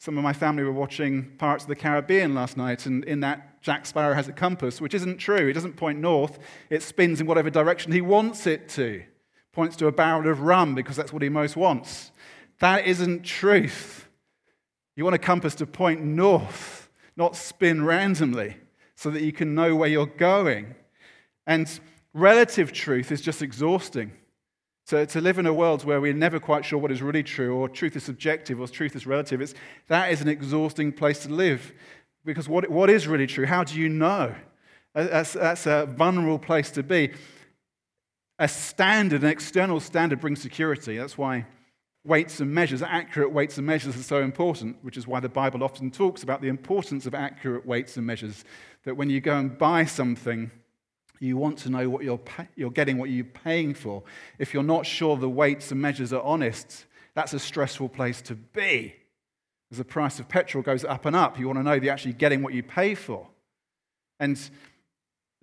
Some 0.00 0.18
of 0.18 0.24
my 0.24 0.32
family 0.32 0.64
were 0.64 0.72
watching 0.72 1.36
Pirates 1.38 1.62
of 1.62 1.68
the 1.68 1.76
Caribbean 1.76 2.34
last 2.34 2.56
night, 2.56 2.86
and 2.86 3.04
in 3.04 3.20
that, 3.20 3.62
Jack 3.62 3.86
Sparrow 3.86 4.14
has 4.14 4.26
a 4.26 4.32
compass, 4.32 4.80
which 4.80 4.92
isn't 4.92 5.18
true. 5.18 5.48
It 5.48 5.52
doesn't 5.52 5.76
point 5.76 6.00
north, 6.00 6.40
it 6.68 6.82
spins 6.82 7.20
in 7.20 7.28
whatever 7.28 7.48
direction 7.48 7.92
he 7.92 8.00
wants 8.00 8.48
it 8.48 8.68
to. 8.70 9.04
Points 9.54 9.76
to 9.76 9.86
a 9.86 9.92
barrel 9.92 10.30
of 10.30 10.40
rum 10.40 10.74
because 10.74 10.96
that's 10.96 11.12
what 11.12 11.22
he 11.22 11.28
most 11.28 11.56
wants. 11.56 12.10
That 12.58 12.86
isn't 12.86 13.22
truth. 13.22 14.08
You 14.96 15.04
want 15.04 15.14
a 15.14 15.18
compass 15.18 15.54
to 15.56 15.66
point 15.66 16.02
north, 16.02 16.88
not 17.16 17.36
spin 17.36 17.84
randomly 17.84 18.56
so 18.96 19.10
that 19.10 19.22
you 19.22 19.32
can 19.32 19.54
know 19.54 19.74
where 19.74 19.88
you're 19.88 20.06
going. 20.06 20.74
And 21.46 21.68
relative 22.12 22.72
truth 22.72 23.12
is 23.12 23.20
just 23.20 23.42
exhausting. 23.42 24.12
So 24.86 25.04
to 25.04 25.20
live 25.20 25.38
in 25.38 25.46
a 25.46 25.54
world 25.54 25.84
where 25.84 26.00
we're 26.00 26.12
never 26.12 26.38
quite 26.38 26.64
sure 26.64 26.78
what 26.78 26.92
is 26.92 27.00
really 27.00 27.22
true, 27.22 27.56
or 27.56 27.68
truth 27.68 27.96
is 27.96 28.02
subjective, 28.02 28.60
or 28.60 28.68
truth 28.68 28.94
is 28.94 29.06
relative, 29.06 29.40
it's, 29.40 29.54
that 29.88 30.12
is 30.12 30.20
an 30.20 30.28
exhausting 30.28 30.92
place 30.92 31.20
to 31.20 31.30
live. 31.30 31.72
Because 32.24 32.48
what, 32.48 32.68
what 32.70 32.90
is 32.90 33.08
really 33.08 33.26
true? 33.26 33.46
How 33.46 33.64
do 33.64 33.80
you 33.80 33.88
know? 33.88 34.34
That's, 34.94 35.32
that's 35.32 35.66
a 35.66 35.86
vulnerable 35.86 36.38
place 36.38 36.70
to 36.72 36.82
be. 36.82 37.12
A 38.38 38.48
standard, 38.48 39.22
an 39.22 39.28
external 39.28 39.80
standard, 39.80 40.20
brings 40.20 40.42
security. 40.42 40.96
That's 40.98 41.16
why 41.16 41.46
weights 42.04 42.40
and 42.40 42.52
measures, 42.52 42.82
accurate 42.82 43.32
weights 43.32 43.58
and 43.58 43.66
measures, 43.66 43.96
are 43.96 44.02
so 44.02 44.22
important, 44.22 44.76
which 44.82 44.96
is 44.96 45.06
why 45.06 45.20
the 45.20 45.28
Bible 45.28 45.62
often 45.62 45.90
talks 45.90 46.22
about 46.22 46.42
the 46.42 46.48
importance 46.48 47.06
of 47.06 47.14
accurate 47.14 47.64
weights 47.64 47.96
and 47.96 48.06
measures 48.06 48.44
that 48.84 48.96
when 48.96 49.08
you 49.08 49.20
go 49.20 49.36
and 49.36 49.56
buy 49.56 49.84
something, 49.84 50.50
you 51.20 51.36
want 51.36 51.58
to 51.58 51.70
know 51.70 51.88
what 51.88 52.04
you're, 52.04 52.18
pay- 52.18 52.48
you're 52.56 52.70
getting, 52.70 52.98
what 52.98 53.08
you're 53.08 53.24
paying 53.24 53.72
for. 53.72 54.02
If 54.38 54.52
you're 54.52 54.62
not 54.62 54.84
sure 54.84 55.16
the 55.16 55.28
weights 55.28 55.70
and 55.70 55.80
measures 55.80 56.12
are 56.12 56.22
honest, 56.22 56.84
that's 57.14 57.32
a 57.32 57.38
stressful 57.38 57.88
place 57.88 58.20
to 58.22 58.34
be. 58.34 58.96
As 59.70 59.78
the 59.78 59.84
price 59.84 60.18
of 60.18 60.28
petrol 60.28 60.62
goes 60.62 60.84
up 60.84 61.06
and 61.06 61.16
up, 61.16 61.38
you 61.38 61.46
want 61.46 61.58
to 61.58 61.62
know 61.62 61.78
that 61.78 61.84
you're 61.84 61.92
actually 61.92 62.12
getting 62.14 62.42
what 62.42 62.52
you 62.52 62.62
pay 62.62 62.94
for. 62.94 63.28
And 64.20 64.38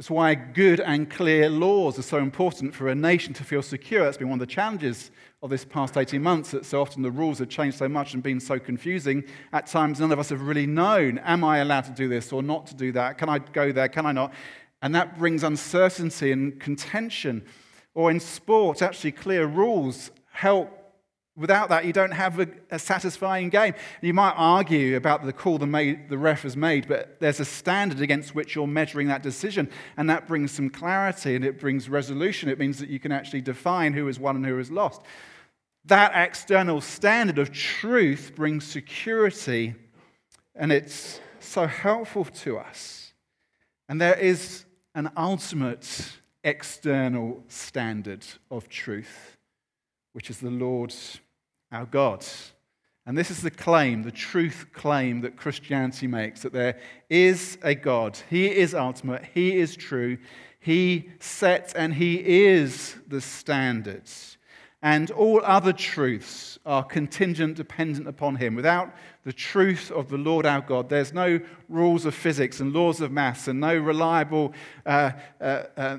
that's 0.01 0.10
why 0.10 0.34
good 0.34 0.79
and 0.79 1.08
clear 1.08 1.48
laws 1.48 2.00
are 2.00 2.01
so 2.01 2.17
important 2.17 2.74
for 2.74 2.88
a 2.88 2.96
nation 2.96 3.36
to 3.36 3.43
feel 3.43 3.62
secure. 3.62 4.03
That's 4.03 4.17
been 4.17 4.29
one 4.29 4.41
of 4.41 4.48
the 4.48 4.51
challenges 4.51 5.12
of 5.43 5.51
this 5.51 5.63
past 5.63 5.96
18 5.96 6.20
months 6.24 6.50
that 6.50 6.65
so 6.65 6.81
often 6.81 7.03
the 7.03 7.12
rules 7.12 7.38
have 7.38 7.50
changed 7.50 7.77
so 7.77 7.88
much 7.88 8.15
and 8.15 8.24
been 8.24 8.39
so 8.39 8.58
confusing. 8.58 9.24
At 9.53 9.67
times, 9.67 10.00
none 10.00 10.12
of 10.12 10.17
us 10.17 10.29
have 10.29 10.41
really 10.41 10.65
known 10.65 11.20
am 11.20 11.43
I 11.43 11.60
allowed 11.60 11.84
to 11.84 11.91
do 11.91 12.10
this 12.10 12.34
or 12.34 12.41
not 12.41 12.65
to 12.65 12.75
do 12.75 12.91
that? 12.93 13.20
Can 13.20 13.29
I 13.29 13.38
go 13.38 13.72
there? 13.72 13.88
Can 13.89 14.08
I 14.08 14.12
not? 14.12 14.34
And 14.81 14.96
that 14.96 15.20
brings 15.20 15.43
uncertainty 15.43 16.31
and 16.31 16.60
contention. 16.60 17.46
Or 17.93 18.10
in 18.10 18.20
sport, 18.20 18.81
actually, 18.81 19.12
clear 19.12 19.46
rules 19.46 20.10
help. 20.31 20.80
Without 21.41 21.69
that, 21.69 21.86
you 21.86 21.91
don't 21.91 22.12
have 22.12 22.39
a, 22.39 22.48
a 22.69 22.77
satisfying 22.77 23.50
game. 23.50 23.74
You 24.00 24.13
might 24.13 24.36
argue 24.38 24.95
about 24.95 25.25
the 25.25 25.33
call 25.33 25.57
the, 25.57 25.65
made, 25.65 26.07
the 26.07 26.17
ref 26.17 26.43
has 26.43 26.55
made, 26.55 26.88
but 26.88 27.19
there's 27.19 27.39
a 27.39 27.45
standard 27.45 28.00
against 28.00 28.36
which 28.36 28.53
you're 28.53 28.67
measuring 28.67 29.07
that 29.07 29.24
decision, 29.24 29.67
and 29.98 30.07
that 30.07 30.27
brings 30.27 30.51
some 30.51 30.69
clarity 30.69 31.36
and 31.36 31.43
it 31.43 31.60
brings 31.60 31.89
resolution. 31.89 32.48
It 32.48 32.60
means 32.60 32.77
that 32.77 32.89
you 32.89 33.00
can 33.00 33.12
actually 33.12 33.41
define 33.41 33.93
who 33.93 34.05
has 34.05 34.19
won 34.19 34.36
and 34.36 34.45
who 34.45 34.57
has 34.57 34.69
lost. 34.69 35.01
That 35.86 36.12
external 36.15 36.79
standard 36.79 37.39
of 37.39 37.51
truth 37.51 38.33
brings 38.36 38.63
security, 38.65 39.74
and 40.55 40.71
it's 40.71 41.19
so 41.39 41.65
helpful 41.65 42.25
to 42.25 42.60
us. 42.60 43.13
And 43.89 44.00
there 44.00 44.17
is 44.17 44.65
an 44.93 45.10
ultimate 45.17 46.19
external 46.43 47.43
standard 47.48 48.25
of 48.51 48.69
truth, 48.69 49.38
which 50.13 50.29
is 50.29 50.39
the 50.39 50.51
Lord 50.51 50.93
our 51.72 51.86
God. 51.86 52.25
And 53.06 53.18
this 53.18 53.32
is 53.32 53.42
the 53.42 53.51
claim, 53.51 54.04
the 54.04 54.12
truth 54.12 54.68
claim 54.74 55.22
that 55.22 55.38
Christianity 55.38 56.08
makes 56.08 56.42
that 56.42 56.54
there 56.54 56.80
is 57.10 57.58
a 57.63 57.74
God. 57.74 58.20
He 58.30 58.46
is 58.46 58.75
ultimate, 58.75 59.25
He 59.34 59.58
is 59.58 59.75
true, 59.75 60.18
He 60.60 61.10
sets 61.20 61.74
and 61.74 61.94
He 61.94 62.16
is 62.46 62.96
the 63.08 63.22
standards 63.22 64.38
and 64.84 65.12
all 65.12 65.42
other 65.44 65.74
truths 65.74 66.58
are 66.66 66.84
contingent, 66.84 67.56
dependent 67.56 68.08
upon 68.08 68.36
Him. 68.36 68.56
Without 68.56 68.94
the 69.24 69.34
truth 69.34 69.92
of 69.92 70.10
the 70.10 70.18
Lord 70.18 70.46
our 70.46 70.62
God, 70.62 70.90
there's 70.90 71.13
no 71.13 71.40
rules 71.70 72.06
of 72.06 72.16
physics 72.16 72.60
and 72.60 72.74
laws 72.74 73.00
of 73.00 73.12
maths 73.12 73.48
and 73.48 73.60
no 73.60 73.78
reliable 73.78 74.54
uh, 74.86 75.12
uh, 75.40 75.63
uh, 75.78 75.98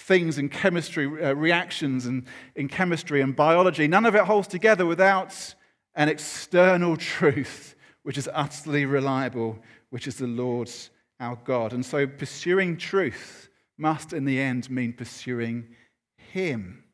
things 0.00 0.38
in 0.38 0.48
chemistry, 0.48 1.06
uh, 1.06 1.34
reactions 1.34 2.06
and, 2.06 2.26
in 2.56 2.68
chemistry 2.68 3.20
and 3.20 3.34
biology. 3.36 3.86
None 3.86 4.06
of 4.06 4.14
it 4.14 4.24
holds 4.24 4.48
together 4.48 4.86
without 4.86 5.54
an 5.94 6.08
external 6.08 6.96
truth, 7.16 7.74
which 8.02 8.18
is 8.18 8.28
utterly 8.32 8.84
reliable, 8.84 9.58
which 9.90 10.06
is 10.06 10.16
the 10.16 10.26
Lord 10.26 10.70
our 11.18 11.36
God. 11.44 11.72
And 11.72 11.84
so 11.84 12.06
pursuing 12.06 12.76
truth 12.76 13.48
must, 13.76 14.12
in 14.12 14.24
the 14.24 14.40
end, 14.40 14.70
mean 14.70 14.92
pursuing 14.92 15.68
Him. 16.16 16.84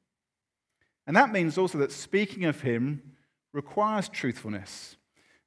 And 1.06 1.16
that 1.16 1.32
means 1.32 1.56
also 1.56 1.78
that 1.78 1.92
speaking 1.92 2.44
of 2.44 2.60
him 2.60 3.02
requires 3.52 4.08
truthfulness. 4.08 4.96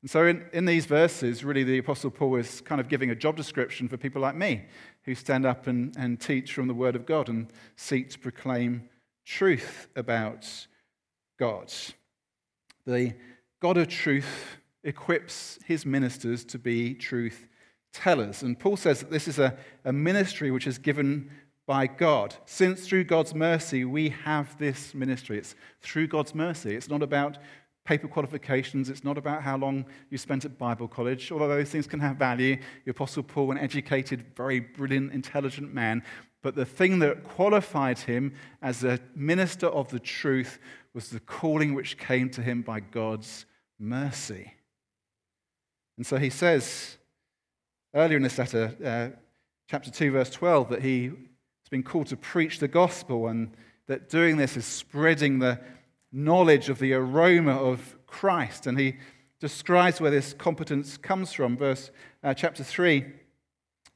And 0.01 0.09
so, 0.09 0.25
in, 0.25 0.45
in 0.53 0.65
these 0.65 0.85
verses, 0.85 1.43
really, 1.43 1.63
the 1.63 1.79
Apostle 1.79 2.09
Paul 2.09 2.37
is 2.37 2.61
kind 2.61 2.79
of 2.79 2.87
giving 2.87 3.09
a 3.09 3.15
job 3.15 3.35
description 3.35 3.89
for 3.89 3.97
people 3.97 4.21
like 4.21 4.35
me 4.35 4.65
who 5.09 5.15
stand 5.15 5.43
up 5.43 5.65
and, 5.65 5.95
and 5.97 6.21
teach 6.21 6.53
from 6.53 6.67
the 6.67 6.73
Word 6.73 6.95
of 6.95 7.03
God 7.03 7.29
and 7.29 7.47
seek 7.75 8.11
to 8.11 8.19
proclaim 8.19 8.87
truth 9.25 9.87
about 9.95 10.67
God. 11.39 11.73
The 12.85 13.15
God 13.59 13.77
of 13.77 13.87
truth 13.87 14.57
equips 14.83 15.57
his 15.65 15.83
ministers 15.83 16.45
to 16.45 16.59
be 16.59 16.93
truth 16.93 17.47
tellers. 17.91 18.43
And 18.43 18.59
Paul 18.59 18.77
says 18.77 18.99
that 18.99 19.09
this 19.09 19.27
is 19.27 19.39
a, 19.39 19.57
a 19.83 19.91
ministry 19.91 20.51
which 20.51 20.67
is 20.67 20.77
given 20.77 21.31
by 21.65 21.87
God. 21.87 22.35
Since 22.45 22.87
through 22.87 23.05
God's 23.05 23.33
mercy 23.33 23.85
we 23.85 24.09
have 24.09 24.59
this 24.59 24.93
ministry. 24.93 25.39
It's 25.39 25.55
through 25.81 26.05
God's 26.05 26.35
mercy. 26.35 26.75
It's 26.75 26.87
not 26.87 27.01
about 27.01 27.39
paper 27.85 28.07
qualifications. 28.07 28.89
It's 28.89 29.03
not 29.03 29.17
about 29.17 29.41
how 29.41 29.57
long 29.57 29.85
you 30.09 30.17
spent 30.17 30.45
at 30.45 30.57
Bible 30.57 30.87
college, 30.87 31.31
although 31.31 31.47
those 31.47 31.69
things 31.69 31.87
can 31.87 31.99
have 31.99 32.17
value. 32.17 32.57
The 32.85 32.91
Apostle 32.91 33.23
Paul, 33.23 33.51
an 33.51 33.57
educated, 33.57 34.25
very 34.35 34.59
brilliant, 34.59 35.11
intelligent 35.11 35.73
man. 35.73 36.03
But 36.41 36.55
the 36.55 36.65
thing 36.65 36.99
that 36.99 37.23
qualified 37.23 37.99
him 37.99 38.33
as 38.61 38.83
a 38.83 38.99
minister 39.15 39.67
of 39.67 39.89
the 39.89 39.99
truth 39.99 40.59
was 40.93 41.09
the 41.09 41.19
calling 41.19 41.73
which 41.73 41.97
came 41.97 42.29
to 42.31 42.41
him 42.41 42.61
by 42.61 42.79
God's 42.79 43.45
mercy. 43.77 44.53
And 45.97 46.05
so 46.05 46.17
he 46.17 46.29
says 46.29 46.97
earlier 47.93 48.17
in 48.17 48.23
this 48.23 48.37
letter, 48.37 48.75
uh, 48.83 49.17
chapter 49.69 49.91
2, 49.91 50.11
verse 50.11 50.29
12, 50.29 50.69
that 50.69 50.81
he 50.81 51.05
has 51.05 51.69
been 51.69 51.83
called 51.83 52.07
to 52.07 52.17
preach 52.17 52.59
the 52.59 52.67
gospel, 52.67 53.27
and 53.27 53.55
that 53.87 54.09
doing 54.09 54.37
this 54.37 54.55
is 54.57 54.65
spreading 54.65 55.39
the 55.39 55.59
knowledge 56.11 56.69
of 56.69 56.79
the 56.79 56.93
aroma 56.93 57.55
of 57.55 57.95
Christ. 58.07 58.67
And 58.67 58.79
he 58.79 58.97
describes 59.39 60.01
where 60.01 60.11
this 60.11 60.33
competence 60.33 60.97
comes 60.97 61.33
from. 61.33 61.57
Verse 61.57 61.91
uh, 62.23 62.33
chapter 62.33 62.63
3 62.63 63.05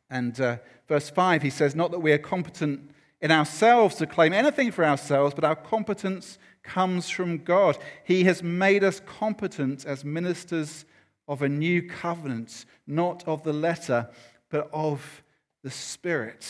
and 0.10 0.40
uh, 0.40 0.58
verse 0.88 1.10
5, 1.10 1.42
he 1.42 1.50
says, 1.50 1.76
Not 1.76 1.92
that 1.92 2.00
we 2.00 2.12
are 2.12 2.18
competent 2.18 2.92
in 3.22 3.32
ourselves 3.32 3.96
to 3.96 4.06
claim 4.06 4.34
anything 4.34 4.72
for 4.72 4.86
ourselves, 4.86 5.34
but 5.34 5.44
our 5.44 5.56
competence 5.56 6.38
comes 6.62 7.10
from 7.10 7.40
God. 7.40 7.78
He 8.04 8.24
has 8.26 8.44
made 8.44 8.84
us 8.84 9.00
competent 9.00 9.86
as 9.86 10.06
ministers 10.06 10.86
of 11.28 11.42
a 11.42 11.50
new 11.50 11.82
covenant, 11.82 12.66
not 12.86 13.28
of 13.28 13.44
the 13.44 13.54
letter, 13.54 14.10
but 14.50 14.70
of 14.74 15.24
the 15.64 15.72
Spirit. 15.72 16.46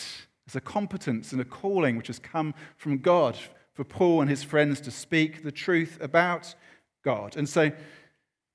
It's 0.45 0.55
a 0.55 0.61
competence 0.61 1.31
and 1.31 1.39
a 1.39 1.45
calling 1.45 1.95
which 1.95 2.07
has 2.07 2.19
come 2.19 2.53
from 2.75 2.97
God 2.97 3.37
for 3.73 3.83
Paul 3.83 4.21
and 4.21 4.29
his 4.29 4.43
friends 4.43 4.79
to 4.81 4.91
speak 4.91 5.43
the 5.43 5.51
truth 5.51 5.97
about 6.01 6.55
God. 7.03 7.35
And 7.35 7.47
so 7.47 7.71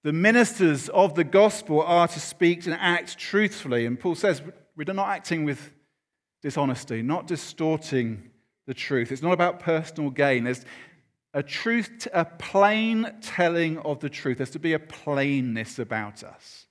the 0.04 0.12
ministers 0.12 0.88
of 0.90 1.14
the 1.14 1.24
gospel 1.24 1.82
are 1.82 2.08
to 2.08 2.20
speak 2.20 2.66
and 2.66 2.74
act 2.74 3.18
truthfully. 3.18 3.84
And 3.84 3.98
Paul 3.98 4.14
says 4.14 4.42
we're 4.76 4.92
not 4.92 5.08
acting 5.08 5.44
with 5.44 5.72
dishonesty, 6.42 7.02
not 7.02 7.26
distorting 7.26 8.30
the 8.66 8.74
truth. 8.74 9.10
It's 9.10 9.22
not 9.22 9.32
about 9.32 9.60
personal 9.60 10.10
gain. 10.10 10.44
There's 10.44 10.64
a 11.34 11.42
truth, 11.42 12.06
a 12.12 12.24
plain 12.24 13.12
telling 13.20 13.78
of 13.78 14.00
the 14.00 14.08
truth. 14.08 14.38
There's 14.38 14.50
to 14.50 14.58
be 14.58 14.72
a 14.72 14.78
plainness 14.78 15.78
about 15.78 16.22
us. 16.22 16.66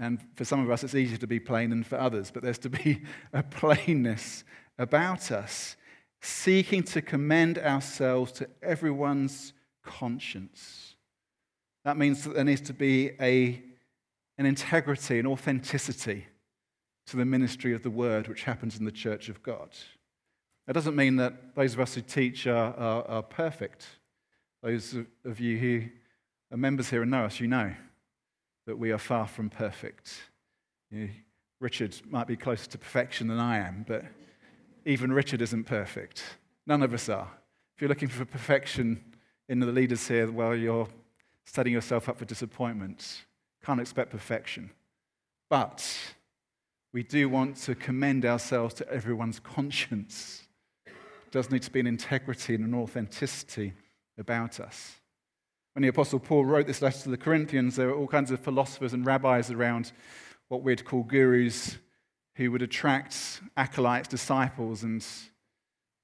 And 0.00 0.20
for 0.36 0.44
some 0.44 0.60
of 0.60 0.70
us, 0.70 0.84
it's 0.84 0.94
easier 0.94 1.18
to 1.18 1.26
be 1.26 1.40
plain 1.40 1.70
than 1.70 1.82
for 1.82 1.98
others, 1.98 2.30
but 2.30 2.42
there's 2.42 2.58
to 2.58 2.70
be 2.70 3.02
a 3.32 3.42
plainness 3.42 4.44
about 4.78 5.32
us, 5.32 5.76
seeking 6.20 6.82
to 6.82 7.02
commend 7.02 7.58
ourselves 7.58 8.32
to 8.32 8.48
everyone's 8.62 9.52
conscience. 9.84 10.94
That 11.84 11.96
means 11.96 12.24
that 12.24 12.34
there 12.34 12.44
needs 12.44 12.60
to 12.62 12.72
be 12.72 13.12
a, 13.20 13.62
an 14.36 14.46
integrity, 14.46 15.18
an 15.18 15.26
authenticity 15.26 16.26
to 17.06 17.16
the 17.16 17.24
ministry 17.24 17.72
of 17.72 17.82
the 17.82 17.90
word 17.90 18.28
which 18.28 18.44
happens 18.44 18.78
in 18.78 18.84
the 18.84 18.92
church 18.92 19.28
of 19.28 19.42
God. 19.42 19.70
That 20.66 20.74
doesn't 20.74 20.96
mean 20.96 21.16
that 21.16 21.54
those 21.54 21.72
of 21.72 21.80
us 21.80 21.94
who 21.94 22.02
teach 22.02 22.46
are, 22.46 22.74
are, 22.74 23.08
are 23.08 23.22
perfect. 23.22 23.86
Those 24.62 24.96
of 25.24 25.40
you 25.40 25.56
who 25.56 25.82
are 26.52 26.58
members 26.58 26.90
here 26.90 27.02
and 27.02 27.10
know 27.10 27.24
us, 27.24 27.40
you 27.40 27.46
know 27.46 27.72
that 28.66 28.78
we 28.78 28.90
are 28.90 28.98
far 28.98 29.26
from 29.26 29.48
perfect. 29.48 30.20
You 30.90 31.08
Richard 31.60 31.96
might 32.08 32.26
be 32.26 32.36
closer 32.36 32.68
to 32.70 32.78
perfection 32.78 33.26
than 33.26 33.38
I 33.38 33.58
am, 33.58 33.84
but 33.86 34.04
even 34.84 35.12
Richard 35.12 35.42
isn't 35.42 35.64
perfect. 35.64 36.22
None 36.66 36.82
of 36.82 36.92
us 36.92 37.08
are. 37.08 37.28
If 37.74 37.82
you're 37.82 37.88
looking 37.88 38.08
for 38.08 38.24
perfection 38.24 39.02
in 39.48 39.60
the 39.60 39.66
leaders 39.66 40.08
here, 40.08 40.30
well, 40.30 40.54
you're 40.54 40.88
setting 41.44 41.72
yourself 41.72 42.08
up 42.08 42.18
for 42.18 42.24
disappointment. 42.24 43.24
Can't 43.64 43.80
expect 43.80 44.10
perfection. 44.10 44.70
But 45.48 45.86
we 46.92 47.02
do 47.02 47.28
want 47.28 47.56
to 47.58 47.74
commend 47.74 48.24
ourselves 48.24 48.74
to 48.74 48.88
everyone's 48.90 49.40
conscience. 49.40 50.42
There 50.84 50.94
does 51.42 51.50
need 51.50 51.62
to 51.62 51.70
be 51.70 51.80
an 51.80 51.86
integrity 51.86 52.54
and 52.54 52.64
an 52.64 52.74
authenticity 52.74 53.72
about 54.18 54.60
us. 54.60 54.96
When 55.74 55.82
the 55.82 55.88
Apostle 55.88 56.18
Paul 56.18 56.44
wrote 56.44 56.66
this 56.66 56.82
letter 56.82 57.02
to 57.02 57.08
the 57.10 57.16
Corinthians, 57.16 57.76
there 57.76 57.88
were 57.88 57.94
all 57.94 58.08
kinds 58.08 58.30
of 58.30 58.40
philosophers 58.40 58.92
and 58.92 59.06
rabbis 59.06 59.50
around 59.50 59.92
what 60.48 60.62
we'd 60.62 60.84
call 60.84 61.02
gurus 61.02 61.78
who 62.38 62.52
would 62.52 62.62
attract 62.62 63.40
acolytes, 63.56 64.06
disciples, 64.06 64.84
and 64.84 65.04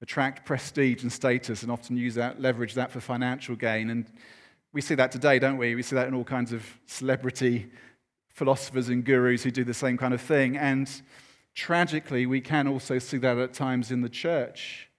attract 0.01 0.45
prestige 0.45 1.01
and 1.01 1.11
status, 1.11 1.63
and 1.63 1.71
often 1.71 1.95
use 1.95 2.15
that, 2.15 2.41
leverage 2.41 2.73
that 2.73 2.91
for 2.91 2.99
financial 2.99 3.55
gain. 3.55 3.89
And 3.89 4.05
we 4.73 4.81
see 4.81 4.95
that 4.95 5.13
today, 5.13 5.39
don't 5.39 5.57
we? 5.57 5.73
We 5.75 5.81
see 5.81 5.95
that 5.95 6.09
in 6.09 6.13
all 6.13 6.25
kinds 6.25 6.51
of 6.51 6.65
celebrity 6.85 7.71
philosophers 8.27 8.89
and 8.89 9.05
gurus 9.05 9.43
who 9.43 9.51
do 9.51 9.63
the 9.63 9.73
same 9.73 9.97
kind 9.97 10.13
of 10.13 10.19
thing. 10.19 10.57
And 10.57 10.91
tragically, 11.55 12.25
we 12.25 12.41
can 12.41 12.67
also 12.67 12.99
see 12.99 13.17
that 13.19 13.37
at 13.37 13.53
times 13.53 13.89
in 13.89 14.01
the 14.01 14.09
church, 14.09 14.89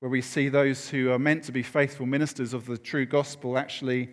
where 0.00 0.10
we 0.10 0.20
see 0.20 0.50
those 0.50 0.90
who 0.90 1.10
are 1.10 1.18
meant 1.18 1.44
to 1.44 1.52
be 1.52 1.62
faithful 1.62 2.04
ministers 2.04 2.52
of 2.52 2.66
the 2.66 2.76
true 2.76 3.06
gospel 3.06 3.56
actually 3.56 4.10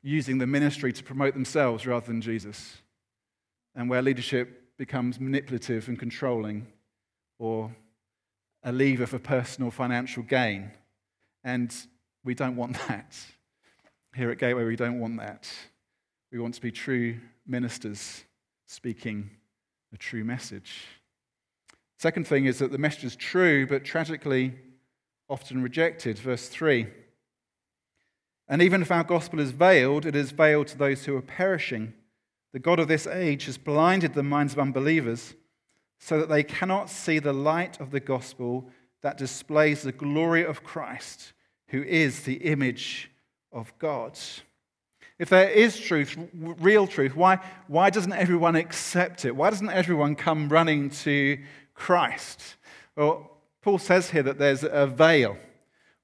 using 0.00 0.38
the 0.38 0.46
ministry 0.46 0.92
to 0.92 1.02
promote 1.02 1.34
themselves 1.34 1.88
rather 1.88 2.06
than 2.06 2.20
Jesus, 2.20 2.76
and 3.74 3.90
where 3.90 4.00
leadership 4.00 4.63
becomes 4.78 5.20
manipulative 5.20 5.88
and 5.88 5.98
controlling 5.98 6.66
or 7.38 7.74
a 8.62 8.72
lever 8.72 9.06
for 9.06 9.18
personal 9.18 9.70
financial 9.70 10.22
gain. 10.22 10.70
And 11.42 11.74
we 12.24 12.34
don't 12.34 12.56
want 12.56 12.76
that. 12.88 13.16
Here 14.14 14.30
at 14.30 14.38
Gateway, 14.38 14.64
we 14.64 14.76
don't 14.76 15.00
want 15.00 15.18
that. 15.18 15.48
We 16.32 16.38
want 16.38 16.54
to 16.54 16.60
be 16.60 16.72
true 16.72 17.18
ministers 17.46 18.24
speaking 18.66 19.30
a 19.92 19.96
true 19.96 20.24
message. 20.24 20.86
Second 21.98 22.26
thing 22.26 22.46
is 22.46 22.58
that 22.58 22.72
the 22.72 22.78
message 22.78 23.04
is 23.04 23.16
true, 23.16 23.66
but 23.66 23.84
tragically 23.84 24.54
often 25.28 25.62
rejected. 25.62 26.18
Verse 26.18 26.48
3. 26.48 26.86
And 28.48 28.60
even 28.60 28.82
if 28.82 28.90
our 28.90 29.04
gospel 29.04 29.40
is 29.40 29.52
veiled, 29.52 30.04
it 30.04 30.14
is 30.14 30.32
veiled 30.32 30.66
to 30.68 30.78
those 30.78 31.04
who 31.04 31.16
are 31.16 31.22
perishing. 31.22 31.94
The 32.54 32.60
God 32.60 32.78
of 32.78 32.86
this 32.86 33.08
age 33.08 33.46
has 33.46 33.58
blinded 33.58 34.14
the 34.14 34.22
minds 34.22 34.52
of 34.52 34.60
unbelievers 34.60 35.34
so 35.98 36.20
that 36.20 36.28
they 36.28 36.44
cannot 36.44 36.88
see 36.88 37.18
the 37.18 37.32
light 37.32 37.80
of 37.80 37.90
the 37.90 37.98
gospel 37.98 38.70
that 39.02 39.18
displays 39.18 39.82
the 39.82 39.90
glory 39.90 40.46
of 40.46 40.62
Christ, 40.62 41.32
who 41.70 41.82
is 41.82 42.22
the 42.22 42.34
image 42.34 43.10
of 43.50 43.76
God. 43.80 44.16
If 45.18 45.30
there 45.30 45.50
is 45.50 45.80
truth, 45.80 46.16
real 46.32 46.86
truth, 46.86 47.16
why, 47.16 47.40
why 47.66 47.90
doesn't 47.90 48.12
everyone 48.12 48.54
accept 48.54 49.24
it? 49.24 49.34
Why 49.34 49.50
doesn't 49.50 49.70
everyone 49.70 50.14
come 50.14 50.48
running 50.48 50.90
to 50.90 51.40
Christ? 51.74 52.54
Well, 52.94 53.32
Paul 53.62 53.78
says 53.78 54.10
here 54.10 54.22
that 54.22 54.38
there's 54.38 54.62
a 54.62 54.86
veil 54.86 55.38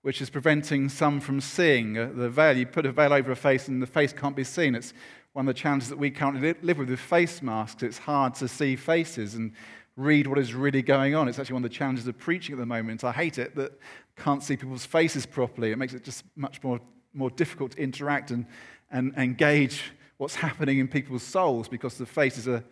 which 0.03 0.20
is 0.20 0.31
preventing 0.31 0.88
some 0.88 1.20
from 1.20 1.40
seeing. 1.40 1.96
Uh, 1.96 2.11
the 2.12 2.31
veil, 2.31 2.57
you 2.57 2.66
put 2.66 2.87
a 2.87 2.92
veil 2.92 3.12
over 3.12 3.31
a 3.31 3.37
face 3.37 3.68
and 3.68 3.83
the 3.83 3.87
face 3.87 4.12
can't 4.12 4.35
be 4.35 4.44
seen. 4.44 4.74
It's 4.74 4.94
one 5.33 5.49
of 5.49 5.55
the 5.55 5.61
challenges 5.61 5.88
that 5.88 5.99
we 5.99 6.11
currently 6.11 6.55
live 6.62 6.79
with 6.79 6.90
with 6.90 7.01
face 7.01 7.40
masks. 7.40 7.83
It's 7.83 7.99
hard 7.99 8.35
to 8.37 8.49
see 8.49 8.77
faces 8.77 9.35
and 9.35 9.53
read 9.97 10.27
what 10.27 10.38
is 10.38 10.55
really 10.55 10.83
going 10.83 11.14
on. 11.14 11.29
It's 11.29 11.38
actually 11.38 11.55
one 11.55 11.64
of 11.64 11.71
the 11.71 11.77
challenges 11.77 12.07
of 12.07 12.19
preaching 12.19 12.55
at 12.55 12.59
the 12.59 12.66
moment. 12.66 13.05
I 13.05 13.12
hate 13.12 13.38
it 13.38 13.55
that 13.57 13.79
can't 14.16 14.43
see 14.43 14.57
people's 14.57 14.87
faces 14.87 15.27
properly. 15.27 15.71
It 15.71 15.79
makes 15.79 15.95
it 15.95 16.05
just 16.05 16.25
much 16.37 16.62
more, 16.62 16.81
more 17.14 17.31
difficult 17.31 17.73
to 17.73 17.79
interact 17.83 18.31
and, 18.31 18.47
and 18.90 19.14
engage 19.16 19.93
what's 20.16 20.35
happening 20.35 20.79
in 20.79 20.88
people's 20.88 21.23
souls 21.23 21.69
because 21.69 21.97
the 21.97 22.07
face 22.07 22.37
is 22.37 22.47
a, 22.47 22.64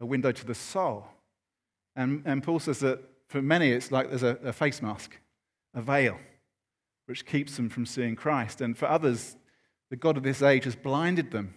a 0.00 0.06
window 0.06 0.32
to 0.32 0.46
the 0.46 0.54
soul. 0.54 1.06
And, 1.96 2.22
and 2.24 2.42
Paul 2.42 2.60
says 2.60 2.80
that 2.80 3.00
for 3.28 3.42
many, 3.42 3.70
it's 3.70 3.92
like 3.92 4.08
there's 4.08 4.22
a, 4.22 4.38
a 4.42 4.52
face 4.52 4.80
mask, 4.80 5.16
a 5.74 5.82
veil, 5.82 6.18
which 7.06 7.26
keeps 7.26 7.56
them 7.56 7.68
from 7.68 7.86
seeing 7.86 8.16
Christ. 8.16 8.60
And 8.60 8.76
for 8.76 8.86
others, 8.86 9.36
the 9.90 9.96
God 9.96 10.16
of 10.16 10.22
this 10.22 10.42
age 10.42 10.64
has 10.64 10.76
blinded 10.76 11.30
them. 11.30 11.54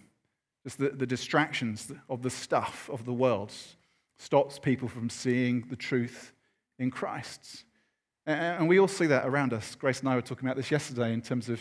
Just 0.64 0.78
the, 0.78 0.88
the 0.88 1.06
distractions 1.06 1.92
of 2.08 2.22
the 2.22 2.30
stuff 2.30 2.88
of 2.92 3.04
the 3.04 3.12
world 3.12 3.52
stops 4.18 4.58
people 4.58 4.88
from 4.88 5.10
seeing 5.10 5.66
the 5.68 5.76
truth 5.76 6.32
in 6.78 6.90
Christ. 6.90 7.64
And 8.26 8.68
we 8.68 8.80
all 8.80 8.88
see 8.88 9.06
that 9.06 9.26
around 9.26 9.52
us. 9.52 9.74
Grace 9.74 10.00
and 10.00 10.08
I 10.08 10.14
were 10.14 10.22
talking 10.22 10.46
about 10.46 10.56
this 10.56 10.70
yesterday 10.70 11.12
in 11.12 11.20
terms 11.20 11.50
of 11.50 11.60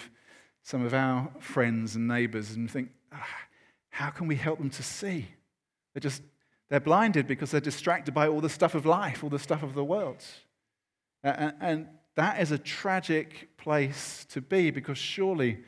some 0.61 0.85
of 0.85 0.93
our 0.93 1.29
friends 1.39 1.95
and 1.97 2.07
neighbors 2.07 2.51
and 2.51 2.71
think, 2.71 2.89
ah, 3.11 3.27
how 3.89 4.09
can 4.09 4.27
we 4.27 4.35
help 4.35 4.59
them 4.59 4.69
to 4.69 4.83
see? 4.83 5.27
They're 5.93 6.01
just, 6.01 6.21
they're 6.69 6.79
blinded 6.79 7.27
because 7.27 7.51
they're 7.51 7.59
distracted 7.59 8.13
by 8.13 8.27
all 8.27 8.39
the 8.39 8.49
stuff 8.49 8.73
of 8.73 8.85
life, 8.85 9.23
all 9.23 9.29
the 9.29 9.39
stuff 9.39 9.61
of 9.61 9.73
the 9.73 9.83
world. 9.83 10.23
And, 11.21 11.53
and 11.59 11.87
that 12.15 12.41
is 12.41 12.51
a 12.51 12.57
tragic 12.57 13.57
place 13.57 14.25
to 14.29 14.39
be 14.39 14.71
because 14.71 14.97
surely 14.97 15.59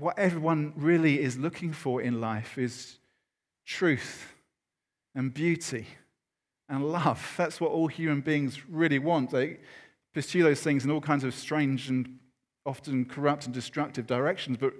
what 0.00 0.18
everyone 0.18 0.72
really 0.76 1.20
is 1.20 1.36
looking 1.36 1.72
for 1.72 2.00
in 2.00 2.22
life 2.22 2.56
is 2.56 2.98
truth 3.66 4.32
and 5.14 5.32
beauty 5.34 5.86
and 6.70 6.90
love. 6.90 7.34
That's 7.36 7.60
what 7.60 7.70
all 7.70 7.86
human 7.86 8.22
beings 8.22 8.66
really 8.66 8.98
want. 8.98 9.30
They 9.30 9.58
pursue 10.14 10.42
those 10.42 10.62
things 10.62 10.84
in 10.84 10.90
all 10.90 11.02
kinds 11.02 11.22
of 11.22 11.34
strange 11.34 11.90
and 11.90 12.18
often 12.64 13.04
corrupt 13.04 13.44
and 13.44 13.54
destructive 13.54 14.06
directions, 14.06 14.56
but 14.56 14.72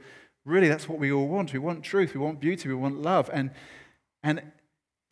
really 0.46 0.68
that's 0.68 0.88
what 0.88 0.98
we 0.98 1.12
all 1.12 1.28
want. 1.28 1.52
We 1.52 1.58
want 1.58 1.84
truth, 1.84 2.14
we 2.14 2.20
want 2.20 2.40
beauty, 2.40 2.68
we 2.68 2.74
want 2.74 3.02
love. 3.02 3.28
And, 3.30 3.50
and 4.22 4.42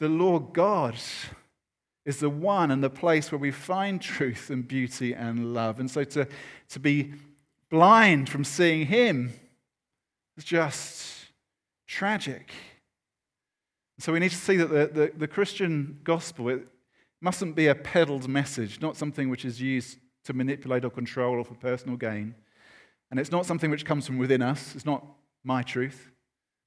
the 0.01 0.09
Lord 0.09 0.55
God 0.55 0.95
is 2.07 2.17
the 2.21 2.31
one 2.31 2.71
and 2.71 2.83
the 2.83 2.89
place 2.89 3.31
where 3.31 3.39
we 3.39 3.51
find 3.51 4.01
truth 4.01 4.49
and 4.49 4.67
beauty 4.67 5.13
and 5.13 5.53
love. 5.53 5.79
And 5.79 5.91
so 5.91 6.05
to, 6.05 6.27
to 6.71 6.81
be 6.81 7.13
blind 7.69 8.31
from 8.31 8.45
seeing 8.45 8.87
Him 8.87 9.35
is 10.39 10.45
just 10.45 11.27
tragic. 11.87 12.53
So 13.99 14.13
we 14.13 14.21
need 14.21 14.31
to 14.31 14.37
see 14.37 14.57
that 14.57 14.71
the, 14.71 14.87
the, 14.87 15.13
the 15.17 15.29
Christian 15.29 15.99
gospel 16.05 16.49
it 16.49 16.67
mustn't 17.21 17.57
be 17.57 17.67
a 17.67 17.75
peddled 17.75 18.29
message, 18.29 18.81
not 18.81 18.97
something 18.97 19.29
which 19.29 19.45
is 19.45 19.61
used 19.61 19.99
to 20.25 20.33
manipulate 20.33 20.85
or 20.85 20.91
control 20.91 21.35
or 21.35 21.45
for 21.45 21.55
personal 21.55 21.97
gain. 21.97 22.35
And 23.11 23.19
it's 23.19 23.33
not 23.33 23.47
something 23.47 23.71
which 23.71 23.85
comes 23.85 24.07
from 24.07 24.19
within 24.19 24.41
us. 24.41 24.75
It's 24.77 24.87
not 24.87 25.05
my 25.43 25.63
truth. 25.63 26.13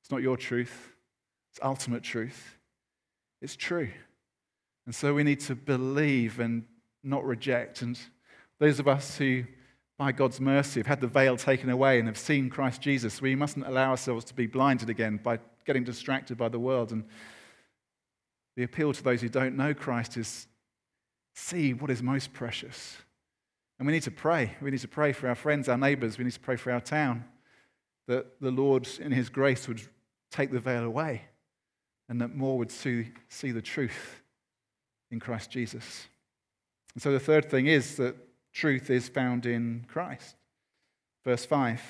It's 0.02 0.12
not 0.12 0.22
your 0.22 0.36
truth. 0.36 0.92
It's 1.52 1.60
ultimate 1.64 2.04
truth. 2.04 2.58
It's 3.42 3.56
true. 3.56 3.90
And 4.86 4.94
so 4.94 5.14
we 5.14 5.24
need 5.24 5.40
to 5.42 5.56
believe 5.56 6.40
and 6.40 6.66
not 7.04 7.24
reject. 7.24 7.82
And 7.82 7.98
those 8.60 8.80
of 8.80 8.88
us 8.88 9.18
who, 9.18 9.46
by 10.02 10.12
God's 10.12 10.42
mercy, 10.42 10.80
have 10.80 10.88
had 10.88 11.00
the 11.00 11.06
veil 11.06 11.38
taken 11.38 11.70
away 11.70 12.00
and 12.00 12.08
have 12.08 12.18
seen 12.18 12.50
Christ 12.50 12.82
Jesus, 12.82 13.22
we 13.22 13.36
mustn't 13.36 13.68
allow 13.68 13.92
ourselves 13.92 14.26
to 14.26 14.34
be 14.34 14.48
blinded 14.48 14.90
again 14.90 15.20
by 15.22 15.38
getting 15.64 15.84
distracted 15.84 16.40
by 16.40 16.50
the 16.50 16.58
world. 16.58 16.92
And 16.92 17.04
the 18.56 18.64
appeal 18.64 18.94
to 18.94 19.04
those 19.04 19.22
who 19.22 19.30
don't 19.30 19.56
know 19.56 19.76
Christ 19.76 20.18
is 20.18 20.48
see 21.36 21.76
what 21.76 21.92
is 21.92 22.02
most 22.02 22.34
precious 22.34 22.98
and 23.78 23.86
we 23.86 23.94
need 23.94 24.02
to 24.04 24.12
pray. 24.12 24.56
We 24.60 24.72
need 24.72 24.80
to 24.80 24.88
pray 24.88 25.12
for 25.12 25.28
our 25.28 25.36
friends, 25.36 25.70
our 25.70 25.78
neighbors. 25.78 26.18
We 26.18 26.24
need 26.24 26.34
to 26.34 26.40
pray 26.40 26.56
for 26.56 26.72
our 26.72 26.82
town 26.82 27.24
that 28.08 28.40
the 28.42 28.52
Lord, 28.52 28.88
in 29.00 29.12
His 29.12 29.30
grace, 29.30 29.68
would 29.68 29.82
take 30.32 30.52
the 30.52 30.60
veil 30.60 30.84
away 30.84 31.26
and 32.10 32.20
that 32.22 32.36
more 32.36 32.58
would 32.58 32.72
see, 32.72 33.12
see 33.30 33.52
the 33.52 33.62
truth 33.62 34.22
in 35.12 35.20
Christ 35.20 35.52
Jesus. 35.52 36.08
And 36.96 37.04
so 37.04 37.12
the 37.12 37.20
third 37.20 37.52
thing 37.52 37.68
is 37.68 37.98
that 37.98 38.16
truth 38.54 38.90
is 38.90 39.10
found 39.10 39.46
in 39.46 39.86
Christ. 39.88 40.36
Verse 41.24 41.46
5 41.46 41.82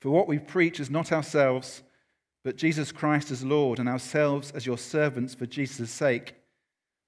For 0.00 0.10
what 0.10 0.28
we 0.28 0.38
preach 0.38 0.80
is 0.80 0.90
not 0.90 1.12
ourselves, 1.12 1.82
but 2.44 2.56
Jesus 2.56 2.92
Christ 2.92 3.30
as 3.30 3.44
Lord, 3.44 3.78
and 3.78 3.88
ourselves 3.88 4.52
as 4.52 4.66
your 4.66 4.78
servants 4.78 5.34
for 5.34 5.46
Jesus' 5.46 5.90
sake. 5.90 6.34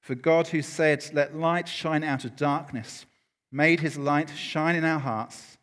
For 0.01 0.15
God, 0.15 0.49
who 0.49 0.63
said, 0.63 1.05
Let 1.13 1.37
light 1.37 1.69
shine 1.69 2.03
out 2.03 2.25
of 2.25 2.37
darkness, 2.37 3.07
made 3.53 3.81
his 3.81 3.99
light 3.99 4.31
shine 4.31 4.75
in 4.75 4.85
our 4.85 5.01
hearts 5.01 5.59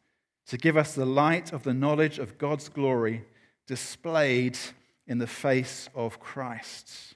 to 0.47 0.57
give 0.57 0.77
us 0.77 0.93
the 0.93 1.05
light 1.05 1.51
of 1.51 1.63
the 1.63 1.73
knowledge 1.73 2.19
of 2.19 2.37
God's 2.37 2.69
glory 2.69 3.25
displayed 3.67 4.57
in 5.07 5.17
the 5.17 5.27
face 5.27 5.89
of 5.95 6.19
Christ. 6.19 7.14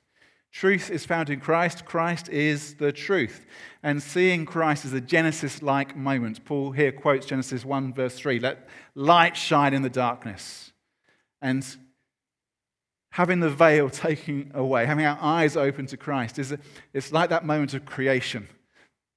Truth 0.51 0.89
is 0.89 1.05
found 1.05 1.29
in 1.29 1.39
Christ. 1.39 1.85
Christ 1.85 2.27
is 2.29 2.75
the 2.75 2.91
truth. 2.91 3.45
And 3.83 4.01
seeing 4.01 4.45
Christ 4.45 4.83
is 4.83 4.93
a 4.93 5.01
Genesis 5.01 5.61
like 5.61 5.95
moment. 5.95 6.43
Paul 6.43 6.71
here 6.71 6.91
quotes 6.91 7.25
Genesis 7.25 7.63
1, 7.63 7.93
verse 7.93 8.15
3 8.15 8.39
Let 8.39 8.67
light 8.95 9.37
shine 9.37 9.73
in 9.73 9.83
the 9.83 9.89
darkness. 9.89 10.71
And 11.41 11.65
having 13.11 13.39
the 13.39 13.49
veil 13.49 13.89
taken 13.91 14.51
away, 14.53 14.85
having 14.85 15.05
our 15.05 15.19
eyes 15.21 15.55
open 15.55 15.85
to 15.87 15.97
Christ, 15.97 16.39
is 16.39 16.55
it's 16.93 17.11
like 17.11 17.29
that 17.29 17.45
moment 17.45 17.73
of 17.73 17.85
creation. 17.85 18.47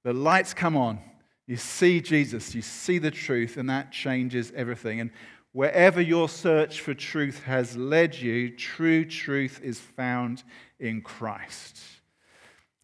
The 0.04 0.12
lights 0.12 0.52
come 0.52 0.76
on, 0.76 0.98
you 1.46 1.56
see 1.56 2.00
Jesus, 2.00 2.54
you 2.54 2.62
see 2.62 2.98
the 2.98 3.10
truth, 3.10 3.56
and 3.56 3.70
that 3.70 3.92
changes 3.92 4.52
everything. 4.54 5.00
And 5.00 5.10
wherever 5.52 6.00
your 6.00 6.28
search 6.28 6.80
for 6.80 6.94
truth 6.94 7.42
has 7.44 7.76
led 7.76 8.16
you, 8.16 8.50
true 8.50 9.04
truth 9.04 9.60
is 9.62 9.78
found 9.78 10.42
in 10.78 11.02
Christ. 11.02 11.80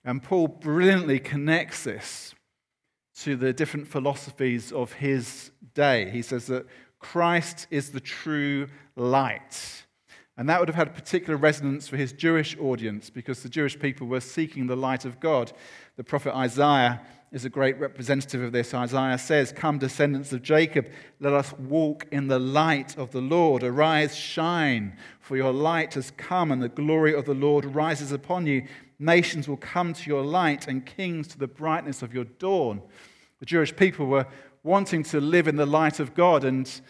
And 0.05 0.23
Paul 0.23 0.49
brilliantly 0.49 1.19
connects 1.19 1.85
this 1.85 2.35
to 3.23 3.37
the 3.37 3.53
different 3.53 3.89
philosophies 3.89 4.73
of 4.73 4.93
his 4.93 5.51
day. 5.75 6.09
He 6.11 6.23
says 6.23 6.47
that 6.47 6.67
Christ 6.99 7.67
is 7.71 7.91
the 7.91 8.01
true 8.01 8.69
light. 8.97 9.85
And 10.37 10.49
that 10.49 10.61
would 10.61 10.69
have 10.69 10.77
had 10.77 10.87
a 10.87 10.93
particular 10.93 11.37
resonance 11.37 11.89
for 11.89 11.97
his 11.97 12.13
Jewish 12.13 12.57
audience 12.59 13.11
because 13.11 13.43
the 13.43 13.49
Jewish 13.49 13.79
people 13.79 14.07
were 14.07 14.21
seeking 14.21 14.67
the 14.69 14.77
light 14.77 15.05
of 15.05 15.19
God. 15.19 15.53
The 15.97 16.05
prophet 16.05 16.33
Isaiah 16.35 17.01
is 17.31 17.45
a 17.45 17.51
great 17.51 17.79
representative 17.79 18.43
of 18.43 18.53
this. 18.53 18.73
Isaiah 18.73 19.19
says, 19.19 19.53
Come, 19.53 19.79
descendants 19.79 20.33
of 20.33 20.43
Jacob, 20.43 20.89
let 21.21 21.35
us 21.35 21.53
walk 21.55 22.07
in 22.11 22.29
the 22.29 22.39
light 22.39 22.97
of 22.97 23.11
the 23.11 23.21
Lord. 23.21 23.63
Arise, 23.63 24.17
shine, 24.17 24.97
for 25.21 25.37
your 25.37 25.53
light 25.53 25.95
has 25.95 26.11
come, 26.13 26.51
and 26.51 26.63
the 26.63 26.69
glory 26.69 27.15
of 27.15 27.27
the 27.27 27.35
Lord 27.35 27.65
rises 27.65 28.13
upon 28.13 28.47
you. 28.47 28.67
Nations 28.99 29.47
will 29.47 29.59
come 29.59 29.93
to 29.93 30.11
your 30.11 30.23
light, 30.23 30.67
and 30.69 30.87
kings 30.87 31.29
to 31.29 31.39
the 31.39 31.47
brightness 31.47 32.03
of 32.03 32.15
your 32.15 32.25
dawn. 32.25 32.81
The 33.41 33.47
Jewish 33.47 33.77
people 33.77 34.07
were 34.07 34.27
wanting 34.63 35.03
to 35.05 35.21
live 35.21 35.49
in 35.49 35.57
the 35.57 35.67
light 35.67 36.01
of 36.01 36.15
God, 36.15 36.45
and 36.45 36.81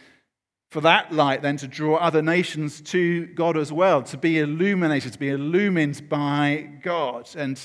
for 0.70 0.80
that 0.82 1.12
light 1.12 1.42
then 1.42 1.56
to 1.56 1.66
draw 1.66 1.96
other 1.96 2.22
nations 2.22 2.80
to 2.82 3.26
God 3.26 3.56
as 3.56 3.72
well, 3.72 4.02
to 4.04 4.16
be 4.16 4.38
illuminated, 4.38 5.14
to 5.14 5.18
be 5.18 5.30
illumined 5.30 6.08
by 6.08 6.68
God. 6.82 7.28
And 7.36 7.58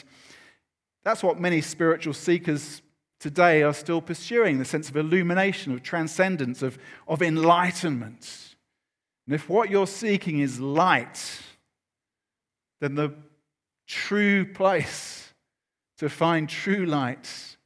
that's 1.03 1.23
what 1.23 1.39
many 1.39 1.61
spiritual 1.61 2.13
seekers 2.13 2.81
today 3.19 3.63
are 3.63 3.73
still 3.73 4.01
pursuing 4.01 4.57
the 4.57 4.65
sense 4.65 4.89
of 4.89 4.97
illumination, 4.97 5.73
of 5.73 5.83
transcendence, 5.83 6.61
of, 6.61 6.77
of 7.07 7.21
enlightenment. 7.21 8.55
And 9.25 9.33
if 9.33 9.47
what 9.49 9.69
you're 9.69 9.87
seeking 9.87 10.39
is 10.39 10.59
light, 10.59 11.41
then 12.81 12.95
the 12.95 13.13
true 13.87 14.45
place 14.45 15.33
to 15.99 16.09
find 16.09 16.49
true 16.49 16.85
light 16.85 17.57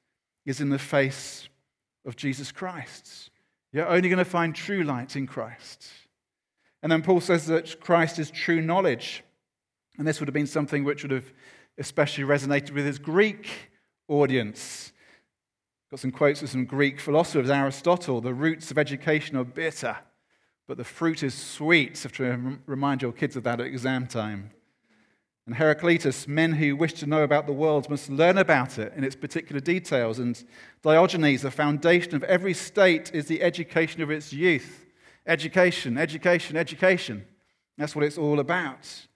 is 0.45 0.61
in 0.61 0.69
the 0.69 0.79
face 0.79 1.49
of 2.05 2.15
Jesus 2.15 2.51
Christ. 2.51 3.31
You're 3.73 3.87
only 3.87 4.09
going 4.09 4.17
to 4.17 4.25
find 4.25 4.55
true 4.55 4.83
light 4.83 5.15
in 5.15 5.27
Christ. 5.27 5.87
And 6.83 6.91
then 6.91 7.01
Paul 7.01 7.19
says 7.19 7.47
that 7.47 7.79
Christ 7.79 8.19
is 8.19 8.29
true 8.29 8.61
knowledge. 8.61 9.23
And 9.97 10.07
this 10.07 10.19
would 10.19 10.27
have 10.27 10.33
been 10.33 10.47
something 10.47 10.83
which 10.83 11.03
would 11.03 11.11
have 11.11 11.31
especially 11.77 12.23
resonated 12.23 12.71
with 12.71 12.85
his 12.85 12.99
Greek 12.99 13.49
audience. 14.07 14.91
Got 15.91 15.99
some 15.99 16.11
quotes 16.11 16.39
from 16.39 16.49
some 16.49 16.65
Greek 16.65 16.99
philosophers 16.99 17.49
Aristotle 17.49 18.19
the 18.19 18.33
roots 18.33 18.71
of 18.71 18.77
education 18.77 19.37
are 19.37 19.43
bitter, 19.43 19.97
but 20.67 20.77
the 20.77 20.83
fruit 20.83 21.23
is 21.23 21.33
sweet. 21.33 22.01
Have 22.03 22.11
to 22.13 22.59
remind 22.65 23.01
your 23.01 23.13
kids 23.13 23.35
of 23.35 23.43
that 23.43 23.61
at 23.61 23.67
exam 23.67 24.07
time. 24.07 24.51
And 25.45 25.55
Heraclitus, 25.55 26.27
men 26.27 26.51
who 26.51 26.75
wish 26.75 26.91
to 26.95 27.07
know 27.07 27.23
about 27.23 27.47
the 27.47 27.53
world 27.53 27.89
must 27.89 28.09
learn 28.09 28.37
about 28.37 28.77
it 28.77 28.91
in 28.97 29.05
its 29.05 29.15
particular 29.15 29.61
details. 29.61 30.19
And 30.19 30.43
Diogenes, 30.83 31.43
the 31.43 31.51
foundation 31.51 32.15
of 32.15 32.23
every 32.25 32.53
state 32.53 33.11
is 33.13 33.27
the 33.27 33.41
education 33.41 34.01
of 34.01 34.11
its 34.11 34.33
youth. 34.33 34.85
Education, 35.25 35.97
education, 35.97 36.57
education. 36.57 37.25
That's 37.77 37.95
what 37.95 38.03
it's 38.03 38.17
all 38.17 38.41
about. 38.41 39.07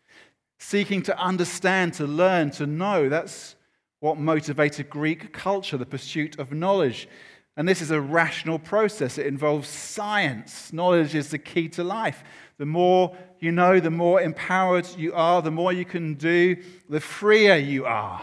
Seeking 0.63 1.01
to 1.03 1.17
understand, 1.17 1.95
to 1.95 2.05
learn, 2.05 2.51
to 2.51 2.67
know. 2.67 3.09
That's 3.09 3.55
what 3.99 4.19
motivated 4.19 4.91
Greek 4.91 5.33
culture, 5.33 5.75
the 5.75 5.87
pursuit 5.87 6.37
of 6.37 6.53
knowledge. 6.53 7.09
And 7.57 7.67
this 7.67 7.81
is 7.81 7.89
a 7.89 7.99
rational 7.99 8.59
process. 8.59 9.17
It 9.17 9.25
involves 9.25 9.67
science. 9.67 10.71
Knowledge 10.71 11.15
is 11.15 11.31
the 11.31 11.39
key 11.39 11.67
to 11.69 11.83
life. 11.83 12.23
The 12.59 12.67
more 12.67 13.17
you 13.39 13.51
know, 13.51 13.79
the 13.79 13.89
more 13.89 14.21
empowered 14.21 14.87
you 14.95 15.15
are, 15.15 15.41
the 15.41 15.49
more 15.49 15.73
you 15.73 15.83
can 15.83 16.13
do, 16.13 16.57
the 16.87 16.99
freer 16.99 17.55
you 17.55 17.87
are. 17.87 18.21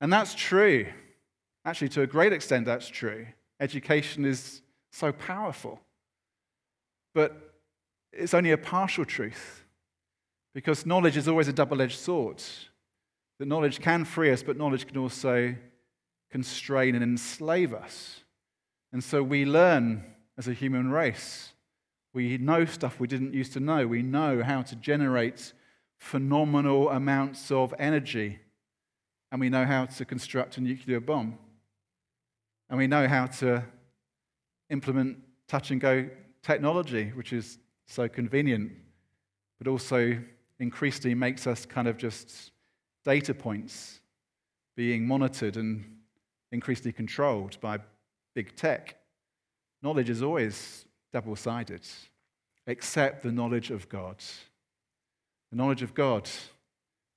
And 0.00 0.12
that's 0.12 0.36
true. 0.36 0.86
Actually, 1.64 1.88
to 1.90 2.02
a 2.02 2.06
great 2.06 2.32
extent, 2.32 2.64
that's 2.64 2.86
true. 2.86 3.26
Education 3.58 4.24
is 4.24 4.62
so 4.92 5.10
powerful. 5.10 5.80
But 7.12 7.56
it's 8.12 8.34
only 8.34 8.52
a 8.52 8.58
partial 8.58 9.04
truth 9.04 9.63
because 10.54 10.86
knowledge 10.86 11.16
is 11.16 11.28
always 11.28 11.48
a 11.48 11.52
double 11.52 11.82
edged 11.82 11.98
sword. 11.98 12.42
That 13.38 13.48
knowledge 13.48 13.80
can 13.80 14.04
free 14.04 14.30
us, 14.30 14.42
but 14.42 14.56
knowledge 14.56 14.86
can 14.86 14.96
also 14.96 15.54
constrain 16.30 16.94
and 16.94 17.02
enslave 17.02 17.74
us. 17.74 18.20
And 18.92 19.02
so 19.02 19.22
we 19.22 19.44
learn 19.44 20.04
as 20.38 20.48
a 20.48 20.52
human 20.52 20.90
race 20.90 21.54
we 22.14 22.38
know 22.38 22.64
stuff 22.64 23.00
we 23.00 23.08
didn't 23.08 23.34
used 23.34 23.52
to 23.54 23.60
know. 23.60 23.86
We 23.86 24.02
know 24.02 24.42
how 24.42 24.62
to 24.62 24.76
generate 24.76 25.52
phenomenal 25.98 26.88
amounts 26.88 27.50
of 27.50 27.74
energy. 27.78 28.38
And 29.32 29.40
we 29.40 29.50
know 29.50 29.64
how 29.64 29.86
to 29.86 30.04
construct 30.04 30.56
a 30.56 30.60
nuclear 30.60 31.00
bomb. 31.00 31.36
And 32.70 32.78
we 32.78 32.86
know 32.86 33.08
how 33.08 33.26
to 33.26 33.64
implement 34.70 35.18
touch 35.48 35.72
and 35.72 35.80
go 35.80 36.08
technology, 36.42 37.10
which 37.16 37.32
is 37.32 37.58
so 37.86 38.08
convenient, 38.08 38.72
but 39.58 39.66
also 39.66 40.18
increasingly 40.58 41.14
makes 41.14 41.46
us 41.46 41.66
kind 41.66 41.88
of 41.88 41.96
just 41.96 42.52
data 43.04 43.34
points 43.34 44.00
being 44.76 45.06
monitored 45.06 45.56
and 45.56 45.84
increasingly 46.52 46.92
controlled 46.92 47.60
by 47.60 47.78
big 48.34 48.54
tech. 48.56 48.96
Knowledge 49.82 50.10
is 50.10 50.22
always 50.22 50.86
double 51.12 51.36
sided, 51.36 51.82
except 52.66 53.22
the 53.22 53.32
knowledge 53.32 53.70
of 53.70 53.88
God. 53.88 54.16
The 55.50 55.56
knowledge 55.56 55.82
of 55.82 55.94
God 55.94 56.28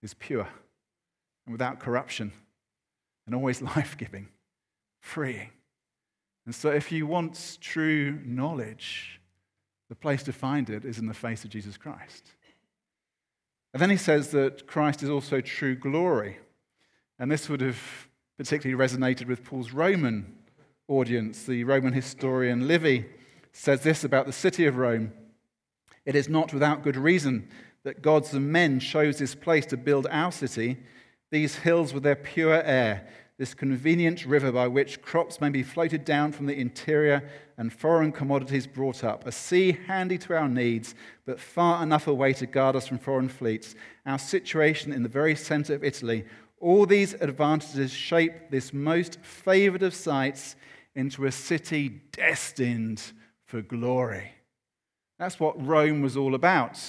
is 0.03 0.13
pure 0.13 0.47
and 1.45 1.53
without 1.53 1.79
corruption 1.79 2.31
and 3.25 3.33
always 3.33 3.61
life 3.75 3.97
giving, 3.97 4.27
freeing. 4.99 5.49
And 6.45 6.55
so, 6.55 6.69
if 6.69 6.91
you 6.91 7.05
want 7.05 7.57
true 7.59 8.19
knowledge, 8.23 9.19
the 9.89 9.95
place 9.95 10.23
to 10.23 10.33
find 10.33 10.69
it 10.69 10.85
is 10.85 10.97
in 10.97 11.05
the 11.05 11.13
face 11.13 11.43
of 11.43 11.49
Jesus 11.49 11.77
Christ. 11.77 12.31
And 13.77 13.81
then 13.83 13.89
he 13.91 13.97
says 13.97 14.31
that 14.31 14.65
Christ 14.65 15.03
is 15.03 15.09
also 15.11 15.39
true 15.39 15.75
glory. 15.75 16.39
And 17.19 17.29
this 17.31 17.47
would 17.47 17.61
have 17.61 17.79
particularly 18.35 18.75
resonated 18.75 19.27
with 19.27 19.43
Paul's 19.43 19.71
Roman 19.71 20.33
audience. 20.87 21.43
The 21.43 21.63
Roman 21.63 21.93
historian 21.93 22.67
Livy 22.67 23.05
says 23.51 23.83
this 23.83 24.03
about 24.03 24.25
the 24.25 24.33
city 24.33 24.65
of 24.65 24.77
Rome 24.77 25.13
It 26.07 26.15
is 26.15 26.27
not 26.27 26.55
without 26.55 26.81
good 26.81 26.97
reason 26.97 27.49
that 27.83 28.01
gods 28.01 28.33
and 28.33 28.51
men 28.51 28.79
chose 28.79 29.19
this 29.19 29.35
place 29.35 29.67
to 29.67 29.77
build 29.77 30.07
our 30.09 30.31
city, 30.31 30.77
these 31.29 31.57
hills 31.57 31.93
with 31.93 32.01
their 32.01 32.15
pure 32.15 32.59
air, 32.63 33.07
this 33.37 33.53
convenient 33.53 34.25
river 34.25 34.51
by 34.51 34.67
which 34.67 35.01
crops 35.01 35.39
may 35.39 35.49
be 35.49 35.61
floated 35.61 36.03
down 36.03 36.31
from 36.31 36.47
the 36.47 36.59
interior 36.59 37.29
and 37.57 37.71
foreign 37.71 38.11
commodities 38.11 38.65
brought 38.65 39.03
up, 39.03 39.27
a 39.27 39.31
sea 39.31 39.77
handy 39.87 40.17
to 40.17 40.35
our 40.35 40.47
needs, 40.47 40.95
but 41.25 41.39
far 41.39 41.83
enough 41.83 42.07
away 42.07 42.33
to 42.33 42.47
guard 42.47 42.75
us 42.75 42.87
from 42.87 42.97
foreign 42.97 43.29
fleets, 43.29 43.75
our 44.05 44.17
situation 44.17 44.91
in 44.91 45.03
the 45.03 45.09
very 45.09 45.35
center 45.35 45.75
of 45.75 45.83
Italy. 45.83 46.25
All 46.59 46.87
these 46.87 47.13
advantages 47.13 47.91
shape 47.91 48.49
this 48.49 48.73
most 48.73 49.19
favored 49.21 49.83
of 49.83 49.93
sites 49.93 50.55
into 50.95 51.25
a 51.25 51.31
city 51.31 52.01
destined 52.11 53.01
for 53.45 53.61
glory. 53.61 54.31
That's 55.19 55.39
what 55.39 55.63
Rome 55.63 56.01
was 56.01 56.17
all 56.17 56.33
about 56.33 56.79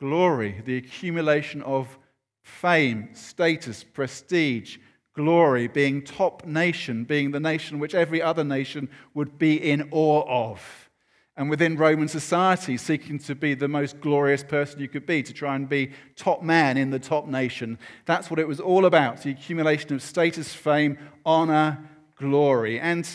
glory, 0.00 0.60
the 0.64 0.76
accumulation 0.76 1.62
of 1.62 1.98
fame, 2.42 3.08
status, 3.14 3.84
prestige, 3.84 4.76
glory, 5.14 5.68
being 5.68 6.02
top 6.02 6.44
nation, 6.44 7.04
being 7.04 7.30
the 7.30 7.40
nation 7.40 7.78
which 7.78 7.94
every 7.94 8.20
other 8.20 8.44
nation 8.44 8.88
would 9.14 9.38
be 9.38 9.56
in 9.56 9.88
awe 9.92 10.50
of. 10.50 10.90
and 11.36 11.50
within 11.50 11.76
Roman 11.76 12.06
society, 12.06 12.76
seeking 12.76 13.18
to 13.18 13.34
be 13.34 13.54
the 13.54 13.66
most 13.66 14.00
glorious 14.00 14.44
person 14.44 14.78
you 14.80 14.88
could 14.88 15.04
be, 15.04 15.22
to 15.22 15.32
try 15.32 15.56
and 15.56 15.68
be 15.68 15.90
top 16.16 16.42
man 16.42 16.76
in 16.76 16.90
the 16.90 16.98
top 16.98 17.26
nation. 17.26 17.76
That's 18.06 18.30
what 18.30 18.38
it 18.38 18.46
was 18.46 18.60
all 18.60 18.84
about 18.84 19.22
the 19.22 19.30
accumulation 19.30 19.92
of 19.94 20.02
status, 20.02 20.54
fame, 20.54 20.96
honor, 21.26 21.90
glory. 22.16 22.78
And 22.78 23.08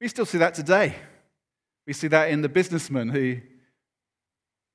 we 0.00 0.06
still 0.06 0.26
see 0.26 0.38
that 0.38 0.54
today. 0.54 0.94
We 1.86 1.92
see 1.92 2.08
that 2.08 2.30
in 2.30 2.42
the 2.42 2.48
businessman 2.48 3.08
who 3.08 3.38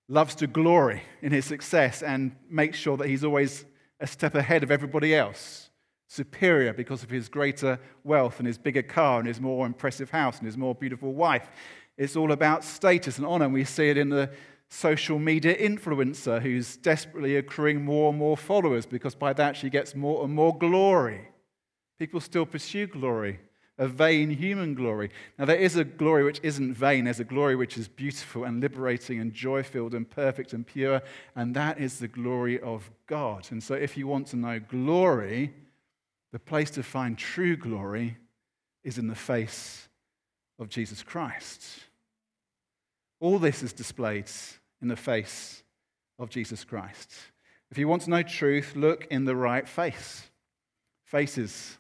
loves 0.10 0.36
to 0.36 0.48
glory 0.48 1.04
in 1.22 1.32
his 1.32 1.46
success 1.46 2.04
and 2.04 2.36
makes 2.50 2.78
sure 2.78 2.98
that 2.98 3.08
he's 3.08 3.24
always 3.24 3.64
a 4.02 4.08
step 4.08 4.36
ahead 4.36 4.64
of 4.64 4.72
everybody 4.72 5.16
else, 5.16 5.70
superior 6.12 6.74
because 6.74 7.04
of 7.04 7.10
his 7.10 7.30
greater 7.30 7.80
wealth 8.04 8.40
and 8.40 8.46
his 8.46 8.58
bigger 8.58 8.82
car 8.82 9.20
and 9.20 9.28
his 9.30 9.40
more 9.40 9.66
impressive 9.66 10.10
house 10.10 10.40
and 10.40 10.46
his 10.46 10.58
more 10.58 10.76
beautiful 10.76 11.14
wife. 11.14 11.50
It's 11.98 12.18
all 12.18 12.34
about 12.34 12.66
status 12.66 13.18
and 13.18 13.26
honor. 13.26 13.46
And 13.46 13.54
we 13.54 13.64
see 13.64 13.90
it 13.90 13.98
in 13.98 14.10
the 14.10 14.30
social 14.68 15.20
media 15.20 15.56
influencer 15.56 16.42
who's 16.42 16.76
desperately 16.76 17.38
accruing 17.38 17.86
more 17.86 18.10
and 18.10 18.20
more 18.20 18.36
followers 18.36 18.86
because 18.86 19.16
by 19.16 19.32
that 19.32 19.56
she 19.56 19.70
gets 19.70 19.96
more 19.96 20.26
and 20.26 20.34
more 20.34 20.58
glory. 20.58 21.30
People 21.98 22.20
still 22.20 22.46
pursue 22.46 22.88
glory, 22.88 23.40
a 23.78 23.88
vain 23.88 24.32
human 24.32 24.74
glory. 24.76 25.12
Now, 25.40 25.46
there 25.46 25.56
is 25.56 25.78
a 25.78 25.86
glory 25.86 26.26
which 26.26 26.42
isn't 26.44 26.74
vain. 26.74 27.06
There's 27.06 27.22
a 27.22 27.24
glory 27.24 27.56
which 27.56 27.78
is 27.78 27.88
beautiful 27.88 28.44
and 28.44 28.60
liberating 28.60 29.22
and 29.22 29.32
joy 29.32 29.64
filled 29.64 29.94
and 29.94 30.10
perfect 30.10 30.52
and 30.52 30.68
pure, 30.68 31.02
and 31.38 31.56
that 31.56 31.80
is 31.80 32.00
the 32.00 32.10
glory 32.10 32.60
of 32.60 32.92
God. 33.08 33.48
And 33.52 33.64
so, 33.64 33.76
if 33.76 33.96
you 33.96 34.08
want 34.08 34.28
to 34.28 34.36
know 34.36 34.60
glory, 34.60 35.54
the 36.32 36.40
place 36.40 36.72
to 36.72 36.84
find 36.84 37.18
true 37.18 37.58
glory 37.58 38.18
is 38.84 38.98
in 38.98 39.08
the 39.08 39.16
face 39.16 39.88
of 40.60 40.70
Jesus 40.70 41.04
Christ. 41.04 41.64
All 43.20 43.38
this 43.38 43.62
is 43.62 43.74
displayed 43.74 44.30
in 44.82 44.88
the 44.88 44.96
face 44.96 45.64
of 46.18 46.30
Jesus 46.30 46.64
Christ. 46.64 47.12
If 47.70 47.78
you 47.78 47.88
want 47.88 48.04
to 48.04 48.10
know 48.10 48.24
truth, 48.24 48.76
look 48.76 49.06
in 49.12 49.26
the 49.26 49.36
right 49.36 49.68
face. 49.68 50.24
Faces, 51.04 51.78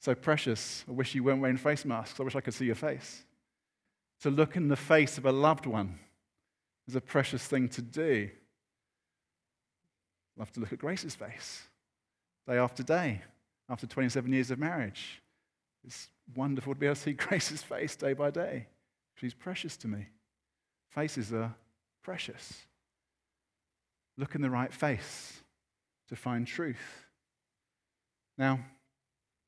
so 0.00 0.14
precious. 0.14 0.84
I 0.88 0.92
wish 0.92 1.14
you 1.14 1.24
weren't 1.24 1.40
wearing 1.40 1.56
face 1.56 1.84
masks. 1.84 2.18
I 2.18 2.24
wish 2.24 2.36
I 2.36 2.40
could 2.40 2.54
see 2.54 2.66
your 2.66 2.74
face. 2.74 3.24
To 4.22 4.30
look 4.30 4.56
in 4.56 4.68
the 4.68 4.76
face 4.76 5.18
of 5.18 5.26
a 5.26 5.32
loved 5.32 5.66
one 5.66 5.98
is 6.88 6.96
a 6.96 7.00
precious 7.00 7.46
thing 7.46 7.68
to 7.70 7.82
do. 7.82 8.30
Love 10.36 10.50
to 10.52 10.60
look 10.60 10.72
at 10.72 10.78
Grace's 10.78 11.14
face 11.14 11.62
day 12.46 12.58
after 12.58 12.82
day 12.82 13.22
after 13.68 13.86
27 13.86 14.32
years 14.32 14.50
of 14.50 14.58
marriage. 14.58 15.22
It's 15.84 16.08
wonderful 16.34 16.74
to 16.74 16.80
be 16.80 16.86
able 16.86 16.96
to 16.96 17.00
see 17.00 17.12
Grace's 17.14 17.62
face 17.62 17.96
day 17.96 18.12
by 18.12 18.30
day. 18.30 18.66
She's 19.16 19.34
precious 19.34 19.76
to 19.78 19.88
me. 19.88 20.06
Faces 20.90 21.32
are 21.32 21.54
precious. 22.02 22.62
Look 24.16 24.34
in 24.34 24.42
the 24.42 24.50
right 24.50 24.72
face 24.72 25.42
to 26.08 26.16
find 26.16 26.46
truth. 26.46 27.04
Now, 28.38 28.60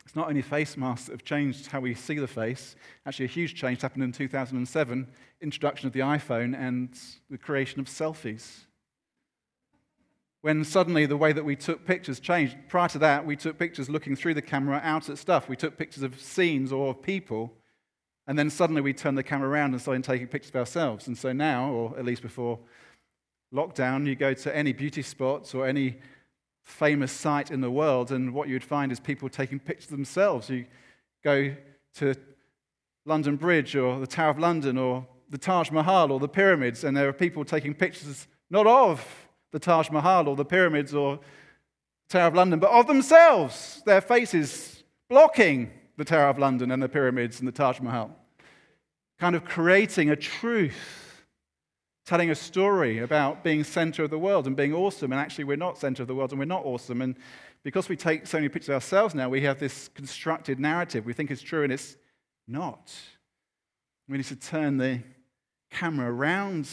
it's 0.05 0.15
not 0.15 0.29
only 0.29 0.43
face 0.43 0.77
masks 0.77 1.07
that 1.07 1.13
have 1.13 1.25
changed 1.25 1.67
how 1.67 1.81
we 1.81 1.95
see 1.95 2.19
the 2.19 2.29
face. 2.29 2.77
Actually, 3.05 3.25
a 3.25 3.29
huge 3.29 3.55
change 3.55 3.83
happened 3.83 4.05
in 4.05 4.13
2007 4.13 5.09
introduction 5.41 5.89
of 5.89 5.93
the 5.93 6.01
iPhone 6.01 6.57
and 6.57 6.97
the 7.29 7.37
creation 7.37 7.81
of 7.81 7.87
selfies. 7.87 8.67
When 10.47 10.63
suddenly 10.63 11.07
the 11.07 11.17
way 11.17 11.33
that 11.33 11.45
we 11.45 11.57
took 11.57 11.85
pictures 11.85 12.21
changed. 12.21 12.57
Prior 12.69 12.89
to 12.91 13.01
that, 13.01 13.27
we 13.27 13.35
took 13.35 13.59
pictures 13.59 13.91
looking 13.91 14.15
through 14.15 14.35
the 14.35 14.41
camera 14.41 14.81
out 14.85 15.11
at 15.11 15.19
stuff. 15.19 15.49
We 15.49 15.57
took 15.57 15.77
pictures 15.77 16.05
of 16.05 16.21
scenes 16.21 16.71
or 16.71 16.91
of 16.91 17.03
people. 17.03 17.53
And 18.29 18.39
then 18.39 18.49
suddenly 18.49 18.81
we 18.81 18.93
turned 18.93 19.19
the 19.19 19.25
camera 19.25 19.49
around 19.49 19.73
and 19.73 19.81
started 19.81 20.05
taking 20.05 20.29
pictures 20.29 20.51
of 20.51 20.55
ourselves. 20.55 21.09
And 21.09 21.19
so 21.19 21.33
now, 21.33 21.73
or 21.73 21.99
at 21.99 22.05
least 22.05 22.23
before 22.23 22.61
lockdown, 23.53 24.07
you 24.07 24.15
go 24.15 24.35
to 24.35 24.57
any 24.57 24.73
beauty 24.73 25.03
spots 25.03 25.53
or 25.53 25.67
any 25.67 25.99
famous 26.63 27.11
site 27.11 27.51
in 27.51 27.61
the 27.61 27.73
world, 27.73 28.13
and 28.13 28.33
what 28.33 28.49
you'd 28.49 28.63
find 28.63 28.93
is 28.93 29.01
people 29.01 29.29
taking 29.29 29.59
pictures 29.59 29.91
of 29.91 29.97
themselves. 29.99 30.49
You 30.49 30.67
go 31.25 31.57
to 31.95 32.15
London 33.05 33.35
Bridge 33.35 33.75
or 33.75 33.99
the 33.99 34.07
Tower 34.07 34.31
of 34.31 34.39
London 34.39 34.79
or 34.79 35.09
the 35.29 35.39
Taj 35.39 35.73
Mahal 35.73 36.13
or 36.13 36.21
the 36.21 36.29
pyramids, 36.29 36.85
and 36.85 36.97
there 36.97 37.09
are 37.09 37.13
people 37.13 37.45
taking 37.45 37.75
pictures 37.75 38.29
not 38.49 38.69
of 38.69 39.26
the 39.57 39.61
Taj 39.61 39.89
Mahal 39.91 40.29
or 40.29 40.37
the 40.37 40.45
pyramids 40.45 40.93
or 40.93 41.19
Tower 42.11 42.29
of 42.29 42.35
London, 42.35 42.59
but 42.59 42.71
of 42.71 42.87
themselves, 42.87 43.83
their 43.87 44.03
faces 44.03 44.85
blocking 45.09 45.71
the 45.97 46.05
Tower 46.05 46.29
of 46.29 46.39
London 46.39 46.71
and 46.71 46.83
the 46.83 46.91
pyramids 46.91 47.39
and 47.39 47.49
the 47.49 47.53
Taj 47.53 47.81
Mahal. 47.81 48.15
Kind 49.19 49.35
of 49.35 49.47
creating 49.47 50.11
a 50.11 50.17
truth, 50.17 51.25
telling 52.05 52.29
a 52.29 52.35
story 52.35 52.99
about 52.99 53.43
being 53.43 53.65
center 53.65 54.05
of 54.05 54.11
the 54.11 54.19
world 54.19 54.47
and 54.47 54.55
being 54.55 54.75
awesome. 54.75 55.11
And 55.11 55.19
actually, 55.19 55.45
we're 55.45 55.57
not 55.57 55.79
center 55.79 56.03
of 56.03 56.09
the 56.09 56.15
world 56.15 56.33
and 56.33 56.39
we're 56.39 56.45
not 56.45 56.67
awesome. 56.67 57.01
And 57.01 57.17
because 57.63 57.89
we 57.89 57.97
take 57.97 58.27
so 58.27 58.37
many 58.37 58.51
pictures 58.51 58.69
of 58.69 58.75
ourselves 58.75 59.15
now, 59.15 59.31
we 59.31 59.41
have 59.41 59.59
this 59.59 59.89
constructed 59.89 60.61
narrative. 60.61 61.07
We 61.07 61.15
think 61.15 61.31
it's 61.31 61.41
true 61.41 61.63
and 61.63 61.73
it's 61.73 61.97
not. 62.47 62.95
We 64.07 64.19
need 64.19 64.27
to 64.27 64.37
turn 64.37 64.77
the 64.77 65.01
camera 65.71 66.13
around 66.13 66.69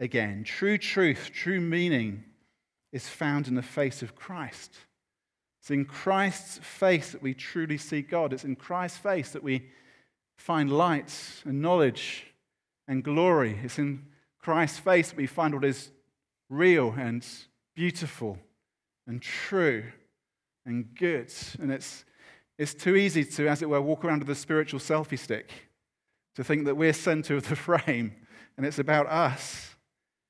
again. 0.00 0.44
True 0.44 0.78
truth, 0.78 1.30
true 1.32 1.60
meaning 1.60 2.24
is 2.92 3.08
found 3.08 3.48
in 3.48 3.54
the 3.54 3.62
face 3.62 4.02
of 4.02 4.14
Christ. 4.14 4.72
It's 5.60 5.70
in 5.70 5.84
Christ's 5.84 6.58
face 6.58 7.12
that 7.12 7.22
we 7.22 7.34
truly 7.34 7.78
see 7.78 8.02
God. 8.02 8.32
It's 8.32 8.44
in 8.44 8.56
Christ's 8.56 8.98
face 8.98 9.32
that 9.32 9.42
we 9.42 9.68
find 10.36 10.70
light 10.70 11.12
and 11.44 11.60
knowledge 11.60 12.26
and 12.86 13.02
glory. 13.02 13.58
It's 13.62 13.78
in 13.78 14.06
Christ's 14.38 14.78
face 14.78 15.08
that 15.08 15.16
we 15.16 15.26
find 15.26 15.54
what 15.54 15.64
is 15.64 15.90
real 16.48 16.94
and 16.96 17.26
beautiful 17.74 18.38
and 19.06 19.20
true 19.20 19.84
and 20.64 20.94
good. 20.94 21.32
And 21.58 21.72
it's, 21.72 22.04
it's 22.58 22.74
too 22.74 22.96
easy 22.96 23.24
to, 23.24 23.48
as 23.48 23.62
it 23.62 23.68
were, 23.68 23.80
walk 23.80 24.04
around 24.04 24.20
with 24.20 24.30
a 24.30 24.34
spiritual 24.34 24.80
selfie 24.80 25.18
stick, 25.18 25.50
to 26.36 26.44
think 26.44 26.66
that 26.66 26.76
we're 26.76 26.92
center 26.92 27.36
of 27.36 27.48
the 27.48 27.56
frame 27.56 28.14
and 28.56 28.64
it's 28.64 28.78
about 28.78 29.06
us. 29.06 29.75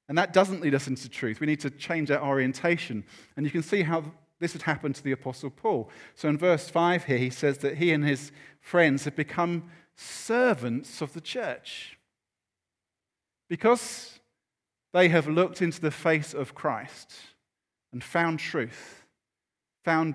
And 0.09 0.17
that 0.19 0.33
doesn't 0.33 0.61
lead 0.61 0.75
us 0.75 0.87
into 0.87 1.09
truth. 1.09 1.41
We 1.41 1.47
need 1.47 1.61
to 1.61 1.71
change 1.71 2.11
our 2.11 2.23
orientation. 2.23 3.05
And 3.37 3.45
you 3.45 3.51
can 3.51 3.63
see 3.63 3.83
how 3.83 4.05
this 4.39 4.53
had 4.53 4.63
happened 4.63 4.95
to 4.97 5.03
the 5.03 5.13
Apostle 5.13 5.51
Paul. 5.51 5.91
So 6.15 6.29
in 6.29 6.39
verse 6.39 6.69
5 6.69 7.05
here, 7.05 7.19
he 7.19 7.31
says 7.31 7.59
that 7.59 7.79
he 7.79 7.93
and 7.93 8.05
his 8.05 8.31
friends 8.61 9.05
have 9.05 9.17
become 9.17 9.71
servants 9.97 11.01
of 11.01 11.13
the 11.15 11.21
church 11.21 11.99
because 13.49 14.21
they 14.93 15.09
have 15.09 15.27
looked 15.27 15.63
into 15.63 15.81
the 15.81 15.91
face 15.91 16.35
of 16.35 16.55
Christ 16.55 17.13
and 17.93 18.03
found 18.03 18.39
truth, 18.39 19.05
found 19.85 20.15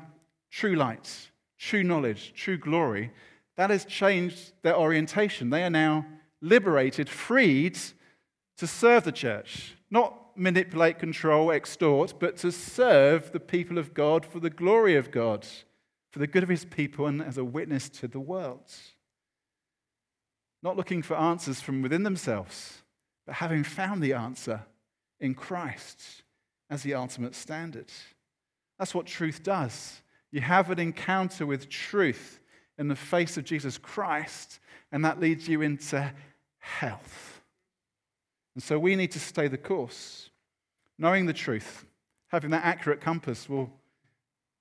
true 0.51 0.75
light, 0.75 1.31
true 1.57 1.83
knowledge, 1.83 2.33
true 2.35 2.57
glory. 2.57 3.11
That 3.57 3.69
has 3.69 3.85
changed 3.85 4.53
their 4.61 4.77
orientation. 4.77 5.49
They 5.49 5.63
are 5.63 5.69
now 5.69 6.05
liberated, 6.41 7.09
freed 7.09 7.77
to 8.57 8.67
serve 8.67 9.03
the 9.03 9.11
church, 9.11 9.75
not 9.91 10.37
manipulate, 10.37 10.97
control, 10.97 11.51
extort, 11.51 12.15
but 12.19 12.37
to 12.37 12.51
serve 12.51 13.31
the 13.31 13.39
people 13.39 13.77
of 13.77 13.93
God 13.93 14.25
for 14.25 14.39
the 14.39 14.49
glory 14.49 14.95
of 14.95 15.11
God, 15.11 15.45
for 16.11 16.19
the 16.19 16.27
good 16.27 16.43
of 16.43 16.49
his 16.49 16.65
people, 16.65 17.05
and 17.05 17.21
as 17.21 17.37
a 17.37 17.43
witness 17.43 17.89
to 17.89 18.07
the 18.07 18.19
world. 18.19 18.71
Not 20.63 20.77
looking 20.77 21.01
for 21.01 21.17
answers 21.17 21.59
from 21.59 21.81
within 21.81 22.03
themselves, 22.03 22.81
but 23.25 23.35
having 23.35 23.63
found 23.63 24.01
the 24.01 24.13
answer 24.13 24.61
in 25.19 25.35
Christ 25.35 26.23
as 26.69 26.83
the 26.83 26.93
ultimate 26.93 27.35
standard. 27.35 27.91
That's 28.79 28.95
what 28.95 29.05
truth 29.05 29.43
does. 29.43 30.01
You 30.31 30.41
have 30.41 30.69
an 30.71 30.79
encounter 30.79 31.45
with 31.45 31.69
truth 31.69 32.39
in 32.77 32.87
the 32.87 32.95
face 32.95 33.37
of 33.37 33.43
Jesus 33.43 33.77
Christ, 33.77 34.59
and 34.91 35.03
that 35.03 35.19
leads 35.19 35.47
you 35.47 35.61
into 35.61 36.13
health. 36.59 37.30
And 38.55 38.63
so 38.63 38.77
we 38.77 38.95
need 38.95 39.11
to 39.11 39.19
stay 39.19 39.47
the 39.47 39.57
course. 39.57 40.29
Knowing 40.97 41.25
the 41.25 41.33
truth, 41.33 41.85
having 42.27 42.51
that 42.51 42.63
accurate 42.63 43.01
compass 43.01 43.49
will 43.49 43.71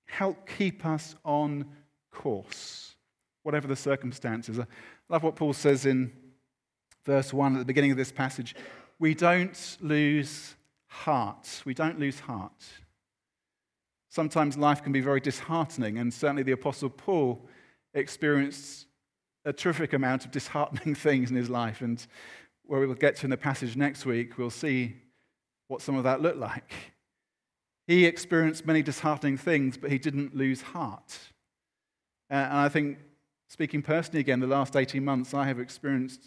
help 0.05 0.47
keep 0.47 0.85
us 0.85 1.15
on 1.23 1.65
course, 2.11 2.95
whatever 3.43 3.67
the 3.67 3.75
circumstances. 3.75 4.59
I 4.59 4.65
love 5.09 5.23
what 5.23 5.35
Paul 5.35 5.53
says 5.53 5.85
in 5.85 6.11
verse 7.05 7.33
1 7.33 7.55
at 7.55 7.59
the 7.59 7.65
beginning 7.65 7.91
of 7.91 7.97
this 7.97 8.11
passage. 8.11 8.55
We 8.99 9.13
don't 9.13 9.77
lose 9.81 10.55
heart. 10.87 11.61
We 11.65 11.73
don't 11.73 11.99
lose 11.99 12.19
heart. 12.19 12.65
Sometimes 14.09 14.57
life 14.57 14.83
can 14.83 14.91
be 14.91 14.99
very 14.99 15.21
disheartening, 15.21 15.97
and 15.97 16.13
certainly 16.13 16.43
the 16.43 16.51
Apostle 16.51 16.89
Paul 16.89 17.47
experienced 17.93 18.87
a 19.45 19.53
terrific 19.53 19.93
amount 19.93 20.25
of 20.25 20.31
disheartening 20.31 20.95
things 21.07 21.29
in 21.29 21.37
his 21.37 21.49
life. 21.49 21.81
And 21.81 22.05
where 22.65 22.79
we'll 22.79 22.95
get 22.95 23.15
to 23.17 23.25
in 23.25 23.29
the 23.29 23.37
passage 23.37 23.75
next 23.75 24.05
week, 24.05 24.37
we'll 24.37 24.49
see 24.49 24.95
what 25.67 25.81
some 25.81 25.95
of 25.95 26.03
that 26.03 26.21
looked 26.21 26.37
like. 26.37 26.73
He 27.87 28.05
experienced 28.05 28.65
many 28.65 28.81
disheartening 28.81 29.37
things, 29.37 29.77
but 29.77 29.91
he 29.91 29.97
didn't 29.97 30.35
lose 30.35 30.61
heart. 30.61 31.17
Uh, 32.29 32.35
and 32.35 32.57
I 32.57 32.69
think, 32.69 32.99
speaking 33.49 33.81
personally 33.81 34.21
again, 34.21 34.39
the 34.39 34.47
last 34.47 34.75
18 34.75 35.03
months, 35.03 35.33
I 35.33 35.45
have 35.45 35.59
experienced 35.59 36.21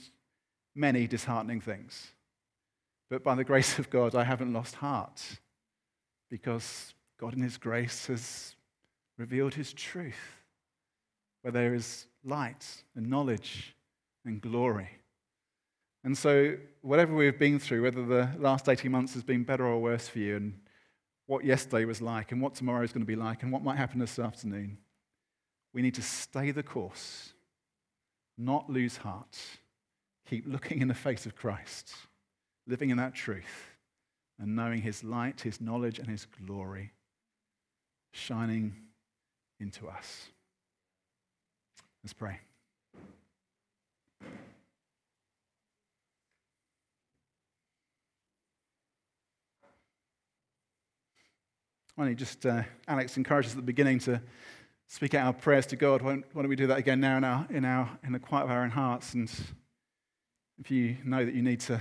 many 0.75 1.07
disheartening 1.07 1.61
things. 1.61 2.12
But 3.09 3.23
by 3.23 3.35
the 3.35 3.44
grace 3.44 3.79
of 3.79 3.90
God, 3.90 4.14
I 4.14 4.25
haven't 4.25 4.53
lost 4.53 4.77
heart 4.77 5.23
because 6.31 6.94
God, 7.18 7.35
in 7.35 7.42
His 7.42 7.57
grace, 7.57 8.07
has 8.09 8.57
revealed 9.16 9.55
His 9.55 9.73
truth, 9.73 10.42
where 11.42 11.53
there 11.53 11.75
is 11.75 12.07
light 12.25 12.66
and 12.97 13.09
knowledge 13.09 13.77
and 14.25 14.40
glory. 14.40 14.90
And 16.04 16.16
so, 16.16 16.56
whatever 16.82 17.14
we've 17.14 17.38
been 17.38 17.58
through, 17.58 17.82
whether 17.82 18.04
the 18.04 18.30
last 18.38 18.68
18 18.68 18.92
months 18.92 19.14
has 19.14 19.22
been 19.22 19.42
better 19.42 19.64
or 19.64 19.80
worse 19.80 20.06
for 20.06 20.18
you, 20.18 20.36
and 20.36 20.60
what 21.26 21.44
yesterday 21.44 21.86
was 21.86 22.02
like, 22.02 22.30
and 22.30 22.42
what 22.42 22.54
tomorrow 22.54 22.82
is 22.82 22.92
going 22.92 23.00
to 23.00 23.06
be 23.06 23.16
like, 23.16 23.42
and 23.42 23.50
what 23.50 23.62
might 23.62 23.78
happen 23.78 23.98
this 23.98 24.18
afternoon, 24.18 24.76
we 25.72 25.80
need 25.80 25.94
to 25.94 26.02
stay 26.02 26.50
the 26.50 26.62
course, 26.62 27.32
not 28.36 28.68
lose 28.68 28.98
heart, 28.98 29.38
keep 30.28 30.46
looking 30.46 30.82
in 30.82 30.88
the 30.88 30.94
face 30.94 31.24
of 31.24 31.34
Christ, 31.34 31.94
living 32.66 32.90
in 32.90 32.98
that 32.98 33.14
truth, 33.14 33.70
and 34.38 34.54
knowing 34.54 34.82
His 34.82 35.02
light, 35.02 35.40
His 35.40 35.58
knowledge, 35.58 35.98
and 35.98 36.08
His 36.08 36.26
glory 36.46 36.92
shining 38.12 38.76
into 39.58 39.88
us. 39.88 40.28
Let's 42.02 42.12
pray. 42.12 42.40
Why 51.94 52.04
don't 52.04 52.11
you 52.11 52.16
just, 52.16 52.44
uh, 52.44 52.64
Alex 52.88 53.16
encouraged 53.16 53.48
us 53.48 53.52
at 53.52 53.57
the 53.57 53.62
beginning 53.62 54.00
to 54.00 54.20
speak 54.88 55.14
out 55.14 55.26
our 55.26 55.33
prayers 55.33 55.66
to 55.66 55.76
God. 55.76 56.02
Why 56.02 56.16
don't 56.35 56.48
we 56.48 56.57
do 56.57 56.66
that 56.66 56.78
again 56.78 57.00
now 57.00 57.16
in, 57.18 57.24
our, 57.24 57.46
in, 57.50 57.64
our, 57.64 57.98
in 58.02 58.12
the 58.12 58.18
quiet 58.18 58.44
of 58.44 58.50
our 58.50 58.64
own 58.64 58.70
hearts? 58.70 59.14
And 59.14 59.30
if 60.59 60.72
you 60.72 60.96
know 61.04 61.24
that 61.24 61.35
you 61.35 61.42
need 61.42 61.61
to 61.61 61.80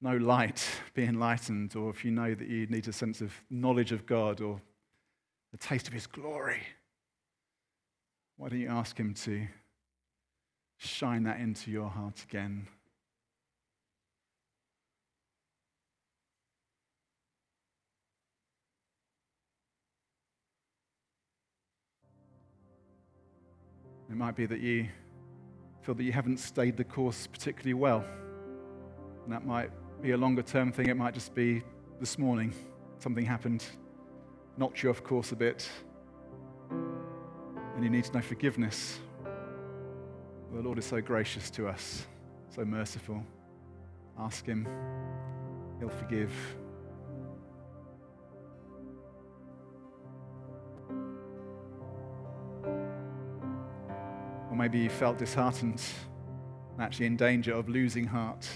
know 0.00 0.16
light, 0.16 0.66
be 0.94 1.04
enlightened, 1.04 1.76
or 1.76 1.90
if 1.90 2.06
you 2.06 2.10
know 2.10 2.34
that 2.34 2.48
you 2.48 2.66
need 2.68 2.88
a 2.88 2.92
sense 2.92 3.20
of 3.20 3.34
knowledge 3.50 3.92
of 3.92 4.06
God 4.06 4.40
or 4.40 4.60
the 5.52 5.58
taste 5.58 5.86
of 5.86 5.92
His 5.92 6.06
glory, 6.06 6.62
why 8.38 8.48
don't 8.48 8.60
you 8.60 8.68
ask 8.68 8.98
Him 8.98 9.12
to 9.12 9.46
shine 10.78 11.24
that 11.24 11.38
into 11.38 11.70
your 11.70 11.90
heart 11.90 12.24
again? 12.24 12.66
It 24.10 24.16
might 24.16 24.34
be 24.34 24.44
that 24.46 24.60
you 24.60 24.88
feel 25.82 25.94
that 25.94 26.02
you 26.02 26.10
haven't 26.10 26.38
stayed 26.38 26.76
the 26.76 26.82
course 26.82 27.28
particularly 27.28 27.74
well. 27.74 28.04
And 29.24 29.32
that 29.32 29.46
might 29.46 29.70
be 30.02 30.10
a 30.10 30.16
longer 30.16 30.42
term 30.42 30.72
thing. 30.72 30.88
It 30.88 30.96
might 30.96 31.14
just 31.14 31.32
be 31.32 31.62
this 32.00 32.18
morning 32.18 32.52
something 32.98 33.24
happened, 33.24 33.64
knocked 34.56 34.82
you 34.82 34.90
off 34.90 35.04
course 35.04 35.30
a 35.30 35.36
bit, 35.36 35.70
and 36.70 37.84
you 37.84 37.88
need 37.88 38.04
to 38.04 38.12
know 38.12 38.20
forgiveness. 38.20 38.98
The 40.52 40.60
Lord 40.60 40.78
is 40.78 40.84
so 40.84 41.00
gracious 41.00 41.48
to 41.50 41.68
us, 41.68 42.06
so 42.54 42.64
merciful. 42.64 43.24
Ask 44.18 44.44
Him, 44.44 44.66
He'll 45.78 45.88
forgive. 45.88 46.32
Maybe 54.60 54.78
you 54.78 54.90
felt 54.90 55.16
disheartened 55.16 55.80
and 56.74 56.82
actually 56.82 57.06
in 57.06 57.16
danger 57.16 57.54
of 57.54 57.66
losing 57.66 58.06
heart, 58.06 58.46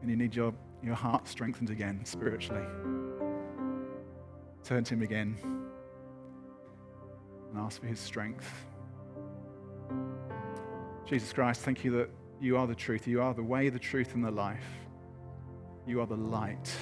and 0.00 0.08
you 0.08 0.16
need 0.16 0.32
your, 0.32 0.54
your 0.80 0.94
heart 0.94 1.26
strengthened 1.26 1.70
again 1.70 2.04
spiritually. 2.04 2.64
Turn 4.62 4.84
to 4.84 4.94
Him 4.94 5.02
again 5.02 5.36
and 7.50 7.58
ask 7.58 7.80
for 7.80 7.88
His 7.88 7.98
strength. 7.98 8.48
Jesus 11.04 11.32
Christ, 11.32 11.62
thank 11.62 11.82
you 11.82 11.90
that 11.98 12.08
you 12.40 12.56
are 12.56 12.68
the 12.68 12.74
truth. 12.74 13.08
You 13.08 13.22
are 13.22 13.34
the 13.34 13.42
way, 13.42 13.70
the 13.70 13.80
truth, 13.80 14.14
and 14.14 14.24
the 14.24 14.30
life. 14.30 14.64
You 15.84 16.00
are 16.00 16.06
the 16.06 16.16
light. 16.16 16.72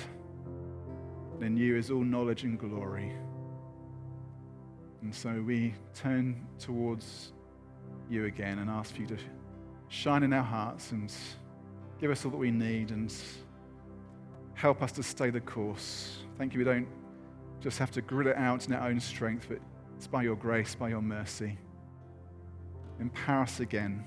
And 1.36 1.42
in 1.42 1.56
you 1.56 1.74
is 1.74 1.90
all 1.90 2.04
knowledge 2.04 2.44
and 2.44 2.58
glory. 2.58 3.12
And 5.00 5.14
so 5.14 5.42
we 5.46 5.72
turn 5.94 6.46
towards 6.58 7.32
you 8.10 8.26
again 8.26 8.58
and 8.58 8.68
ask 8.68 8.94
for 8.94 9.00
you 9.00 9.06
to 9.08 9.18
shine 9.88 10.22
in 10.22 10.32
our 10.32 10.42
hearts 10.42 10.92
and 10.92 11.12
give 12.00 12.10
us 12.10 12.24
all 12.24 12.30
that 12.30 12.36
we 12.36 12.50
need 12.50 12.90
and 12.90 13.12
help 14.54 14.82
us 14.82 14.92
to 14.92 15.02
stay 15.02 15.30
the 15.30 15.40
course. 15.40 16.18
Thank 16.38 16.54
you, 16.54 16.58
we 16.58 16.64
don't 16.64 16.88
just 17.60 17.78
have 17.78 17.90
to 17.92 18.02
grit 18.02 18.26
it 18.26 18.36
out 18.36 18.66
in 18.66 18.72
our 18.72 18.88
own 18.88 19.00
strength, 19.00 19.46
but 19.48 19.58
it's 19.96 20.06
by 20.06 20.22
your 20.22 20.36
grace, 20.36 20.74
by 20.74 20.88
your 20.88 21.02
mercy. 21.02 21.58
Empower 22.98 23.42
us 23.42 23.60
again. 23.60 24.04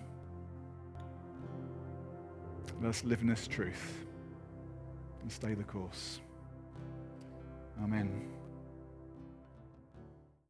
Let 2.81 2.89
us 2.89 3.03
live 3.03 3.21
in 3.21 3.27
this 3.27 3.47
truth 3.47 4.05
and 5.21 5.31
stay 5.31 5.53
the 5.53 5.63
course. 5.63 6.19
Amen. 7.81 8.32